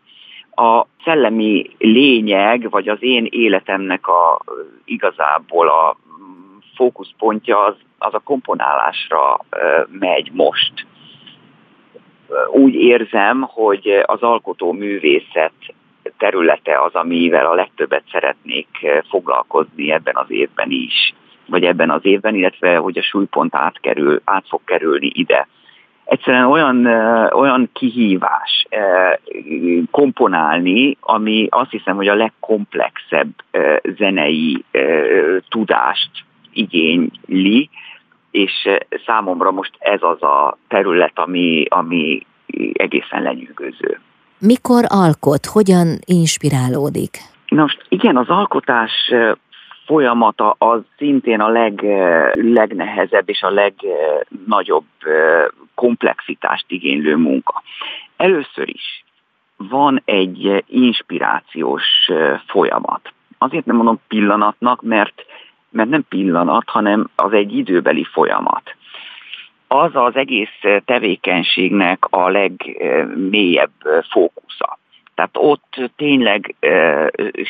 A 0.50 0.86
szellemi 1.04 1.70
lényeg, 1.78 2.70
vagy 2.70 2.88
az 2.88 2.98
én 3.00 3.26
életemnek 3.30 4.06
a 4.06 4.40
igazából 4.84 5.68
a 5.68 5.96
fókuszpontja 6.74 7.64
az, 7.64 7.74
az 7.98 8.14
a 8.14 8.18
komponálásra 8.18 9.38
megy 9.98 10.30
most. 10.32 10.86
Úgy 12.52 12.74
érzem, 12.74 13.40
hogy 13.40 14.02
az 14.06 14.22
alkotó 14.22 14.72
művészet 14.72 15.52
területe 16.18 16.80
az, 16.80 16.94
amivel 16.94 17.46
a 17.46 17.54
legtöbbet 17.54 18.04
szeretnék 18.12 18.68
foglalkozni 19.08 19.92
ebben 19.92 20.16
az 20.16 20.30
évben 20.30 20.70
is, 20.70 21.14
vagy 21.46 21.64
ebben 21.64 21.90
az 21.90 22.04
évben, 22.04 22.34
illetve 22.34 22.76
hogy 22.76 22.98
a 22.98 23.02
súlypont 23.02 23.54
átkerül, 23.54 24.20
át 24.24 24.44
fog 24.48 24.60
kerülni 24.64 25.10
ide 25.14 25.48
egyszerűen 26.04 26.46
olyan, 26.46 26.86
olyan 27.32 27.70
kihívás 27.72 28.66
komponálni, 29.90 30.96
ami 31.00 31.46
azt 31.50 31.70
hiszem, 31.70 31.96
hogy 31.96 32.08
a 32.08 32.14
legkomplexebb 32.14 33.30
zenei 33.96 34.64
tudást 35.48 36.10
igényli, 36.54 37.70
és 38.30 38.68
számomra 39.06 39.50
most 39.50 39.72
ez 39.78 40.02
az 40.02 40.22
a 40.22 40.58
terület, 40.68 41.18
ami, 41.18 41.64
ami 41.68 42.26
egészen 42.72 43.22
lenyűgöző. 43.22 44.00
Mikor 44.38 44.84
alkot? 44.88 45.46
Hogyan 45.46 45.98
inspirálódik? 46.04 47.18
Most 47.48 47.84
igen, 47.88 48.16
az 48.16 48.28
alkotás 48.28 49.12
folyamata 49.86 50.54
az 50.58 50.80
szintén 50.96 51.40
a 51.40 51.48
leg, 51.48 51.84
legnehezebb 52.32 53.28
és 53.28 53.42
a 53.42 53.50
legnagyobb 53.50 54.84
komplexitást 55.74 56.64
igénylő 56.68 57.16
munka. 57.16 57.62
Először 58.16 58.68
is 58.68 59.04
van 59.56 60.02
egy 60.04 60.64
inspirációs 60.66 61.82
folyamat. 62.46 63.12
Azért 63.38 63.64
nem 63.64 63.76
mondom 63.76 64.00
pillanatnak, 64.08 64.82
mert, 64.82 65.24
mert 65.74 65.88
nem 65.88 66.04
pillanat, 66.08 66.68
hanem 66.68 67.10
az 67.16 67.32
egy 67.32 67.56
időbeli 67.56 68.04
folyamat. 68.04 68.76
Az 69.68 69.90
az 69.92 70.16
egész 70.16 70.60
tevékenységnek 70.84 72.04
a 72.10 72.28
legmélyebb 72.28 73.72
fókusza. 74.10 74.78
Tehát 75.14 75.30
ott 75.32 75.90
tényleg 75.96 76.54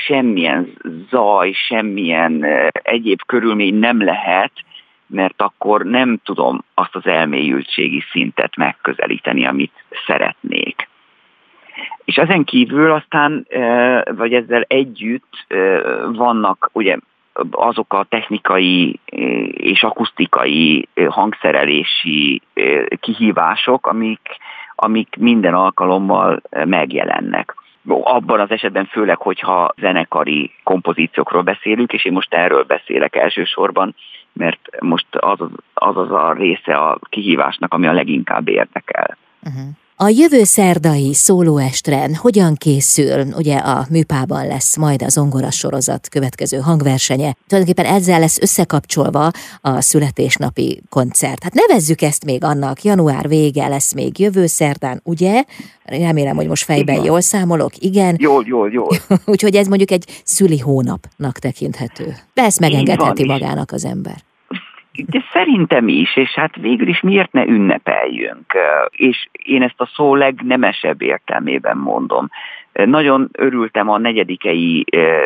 semmilyen 0.06 0.72
zaj, 1.10 1.52
semmilyen 1.52 2.44
egyéb 2.72 3.20
körülmény 3.26 3.74
nem 3.74 4.04
lehet, 4.04 4.52
mert 5.06 5.42
akkor 5.42 5.84
nem 5.84 6.20
tudom 6.24 6.64
azt 6.74 6.94
az 6.94 7.06
elmélyültségi 7.06 8.02
szintet 8.10 8.56
megközelíteni, 8.56 9.46
amit 9.46 9.84
szeretnék. 10.06 10.88
És 12.04 12.16
ezen 12.16 12.44
kívül 12.44 12.92
aztán, 12.92 13.46
vagy 14.16 14.34
ezzel 14.34 14.64
együtt 14.68 15.46
vannak 16.12 16.70
ugye 16.72 16.96
azok 17.50 17.92
a 17.92 18.06
technikai 18.08 19.00
és 19.50 19.82
akusztikai 19.82 20.88
hangszerelési 21.08 22.42
kihívások, 23.00 23.86
amik, 23.86 24.20
amik 24.74 25.16
minden 25.18 25.54
alkalommal 25.54 26.42
megjelennek. 26.50 27.54
Abban 27.88 28.40
az 28.40 28.50
esetben 28.50 28.84
főleg, 28.84 29.16
hogyha 29.16 29.74
zenekari 29.76 30.50
kompozíciókról 30.62 31.42
beszélünk, 31.42 31.92
és 31.92 32.04
én 32.04 32.12
most 32.12 32.34
erről 32.34 32.62
beszélek 32.62 33.16
elsősorban, 33.16 33.94
mert 34.32 34.80
most 34.80 35.06
az 35.10 35.40
az, 35.40 35.48
az, 35.74 35.96
az 35.96 36.10
a 36.10 36.32
része 36.32 36.76
a 36.76 36.98
kihívásnak, 37.08 37.74
ami 37.74 37.86
a 37.86 37.92
leginkább 37.92 38.48
érdekel. 38.48 39.16
Uh-huh. 39.42 39.68
A 40.04 40.08
jövő 40.08 40.44
szerdai 40.44 41.14
szólóestre 41.14 42.08
hogyan 42.16 42.54
készül? 42.54 43.26
Ugye 43.36 43.56
a 43.56 43.86
műpában 43.90 44.46
lesz 44.46 44.76
majd 44.76 45.02
a 45.02 45.08
zongora 45.08 45.50
sorozat 45.50 46.08
következő 46.08 46.58
hangversenye. 46.58 47.34
Tulajdonképpen 47.46 47.92
ezzel 47.92 48.20
lesz 48.20 48.38
összekapcsolva 48.40 49.30
a 49.60 49.80
születésnapi 49.80 50.82
koncert. 50.88 51.42
Hát 51.42 51.54
nevezzük 51.54 52.02
ezt 52.02 52.24
még 52.24 52.44
annak, 52.44 52.82
január 52.82 53.28
vége 53.28 53.68
lesz 53.68 53.94
még 53.94 54.18
jövő 54.18 54.46
szerdán, 54.46 55.00
ugye? 55.04 55.44
Remélem, 55.84 56.36
hogy 56.36 56.48
most 56.48 56.64
fejben 56.64 56.94
igen. 56.94 57.06
jól 57.06 57.20
számolok, 57.20 57.72
igen. 57.78 58.16
Jól, 58.18 58.44
jól, 58.46 58.70
jól. 58.70 58.96
Úgyhogy 59.24 59.56
ez 59.56 59.66
mondjuk 59.66 59.90
egy 59.90 60.22
szüli 60.24 60.58
hónapnak 60.58 61.38
tekinthető. 61.38 62.16
De 62.34 62.42
ezt 62.42 62.60
megengedheti 62.60 63.24
magának 63.24 63.72
az 63.72 63.84
ember 63.84 64.24
de 64.96 65.24
szerintem 65.32 65.88
is, 65.88 66.16
és 66.16 66.30
hát 66.30 66.56
végül 66.56 66.88
is 66.88 67.00
miért 67.00 67.32
ne 67.32 67.44
ünnepeljünk? 67.44 68.52
És 68.90 69.28
én 69.32 69.62
ezt 69.62 69.80
a 69.80 69.90
szó 69.94 70.14
legnemesebb 70.14 71.02
értelmében 71.02 71.76
mondom. 71.76 72.28
Nagyon 72.72 73.28
örültem 73.32 73.88
a 73.88 73.98
negyedikei 73.98 74.84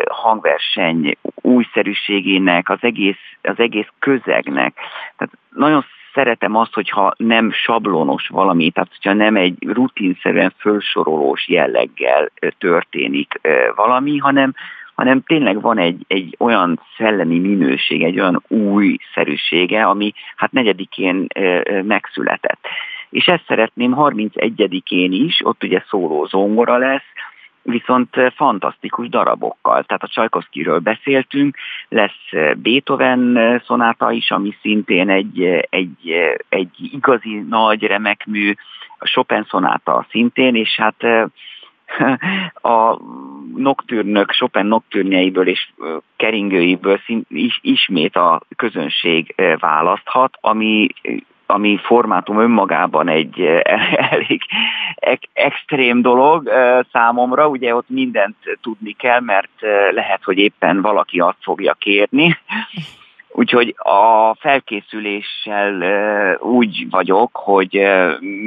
hangverseny 0.09 1.17
újszerűségének, 1.35 2.69
az 2.69 2.77
egész, 2.81 3.37
az 3.41 3.59
egész 3.59 3.87
közegnek. 3.99 4.73
Tehát 5.17 5.33
nagyon 5.55 5.85
szeretem 6.13 6.55
azt, 6.55 6.73
hogyha 6.73 7.13
nem 7.17 7.51
sablonos 7.51 8.27
valami, 8.27 8.69
tehát 8.69 8.89
hogyha 8.89 9.13
nem 9.13 9.35
egy 9.35 9.55
rutinszerűen 9.67 10.53
fölsorolós 10.57 11.47
jelleggel 11.47 12.31
történik 12.57 13.39
valami, 13.75 14.17
hanem, 14.17 14.53
hanem 14.99 15.21
tényleg 15.21 15.61
van 15.61 15.77
egy, 15.77 16.05
egy 16.07 16.35
olyan 16.39 16.81
szellemi 16.97 17.39
minőség, 17.39 18.03
egy 18.03 18.19
olyan 18.19 18.43
újszerűsége, 18.47 19.83
ami 19.83 20.13
hát 20.35 20.51
negyedikén 20.51 21.27
megszületett. 21.83 22.59
És 23.09 23.25
ezt 23.25 23.43
szeretném 23.47 23.93
31-én 23.97 25.11
is, 25.11 25.39
ott 25.43 25.63
ugye 25.63 25.83
szóló 25.89 26.25
zongora 26.25 26.77
lesz, 26.77 27.07
viszont 27.61 28.15
fantasztikus 28.35 29.09
darabokkal. 29.09 29.83
Tehát 29.83 30.03
a 30.03 30.07
Csajkovszkiről 30.07 30.79
beszéltünk, 30.79 31.57
lesz 31.89 32.55
Beethoven 32.57 33.61
szonáta 33.65 34.11
is, 34.11 34.31
ami 34.31 34.55
szintén 34.61 35.09
egy, 35.09 35.43
egy, 35.69 36.13
egy 36.49 36.89
igazi 36.91 37.45
nagy 37.49 37.83
remekmű, 37.83 38.53
a 38.97 39.07
Chopin 39.07 39.45
szonáta 39.49 40.05
szintén, 40.09 40.55
és 40.55 40.75
hát 40.75 41.03
a 42.75 42.99
noktűrnök, 43.55 44.31
Chopin 44.31 44.65
noktűrnyeiből 44.65 45.47
és 45.47 45.69
keringőiből 46.15 46.99
is, 47.29 47.59
ismét 47.61 48.15
a 48.15 48.41
közönség 48.55 49.35
választhat, 49.59 50.37
ami 50.41 50.87
ami 51.51 51.79
formátum 51.83 52.39
önmagában 52.39 53.07
egy 53.07 53.39
elég 54.11 54.41
extrém 55.33 56.01
dolog 56.01 56.49
számomra, 56.91 57.47
ugye 57.47 57.75
ott 57.75 57.89
mindent 57.89 58.35
tudni 58.61 58.91
kell, 58.91 59.19
mert 59.19 59.51
lehet, 59.91 60.23
hogy 60.23 60.37
éppen 60.37 60.81
valaki 60.81 61.19
azt 61.19 61.37
fogja 61.41 61.73
kérni, 61.73 62.37
Úgyhogy 63.31 63.75
a 63.77 64.35
felkészüléssel 64.39 65.81
úgy 66.39 66.89
vagyok, 66.89 67.35
hogy 67.35 67.81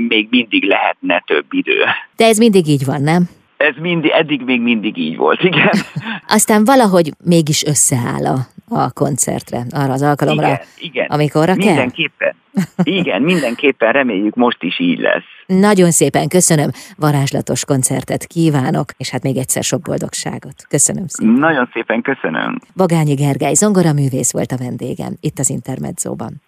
még 0.09 0.27
mindig 0.31 0.65
lehetne 0.65 1.23
több 1.27 1.45
idő. 1.51 1.85
De 2.17 2.27
ez 2.27 2.39
mindig 2.39 2.67
így 2.67 2.85
van, 2.85 3.03
nem? 3.03 3.29
Ez 3.69 3.75
mindig, 3.81 4.11
eddig 4.11 4.43
még 4.45 4.61
mindig 4.61 4.97
így 4.99 5.17
volt, 5.17 5.43
igen. 5.43 5.71
Aztán 6.37 6.65
valahogy 6.65 7.13
mégis 7.25 7.65
összeáll 7.65 8.27
a, 8.27 8.39
a 8.69 8.93
koncertre, 8.93 9.67
arra 9.71 9.93
az 9.93 10.03
alkalomra, 10.03 10.47
igen, 10.47 10.61
igen. 10.79 11.07
amikorra 11.07 11.55
kell. 11.55 11.67
Mindenképpen. 11.67 12.35
Igen, 12.83 13.23
mindenképpen 13.23 13.93
reméljük 13.93 14.35
most 14.35 14.63
is 14.63 14.81
így 14.81 14.99
lesz. 14.99 15.25
Nagyon 15.47 15.91
szépen 15.91 16.29
köszönöm, 16.29 16.71
varázslatos 16.97 17.65
koncertet 17.65 18.27
kívánok, 18.27 18.91
és 18.97 19.11
hát 19.11 19.23
még 19.23 19.37
egyszer 19.37 19.63
sok 19.63 19.81
boldogságot. 19.81 20.55
Köszönöm 20.69 21.07
szépen. 21.07 21.35
Nagyon 21.35 21.69
szépen 21.73 22.03
köszönöm. 22.03 22.59
Bagányi 22.77 23.15
Gergely 23.15 23.55
zongoraművész 23.55 24.33
volt 24.33 24.53
a 24.53 24.57
vendégem 24.57 25.17
itt 25.21 25.39
az 25.39 25.51
Intermedzóban. 25.51 26.43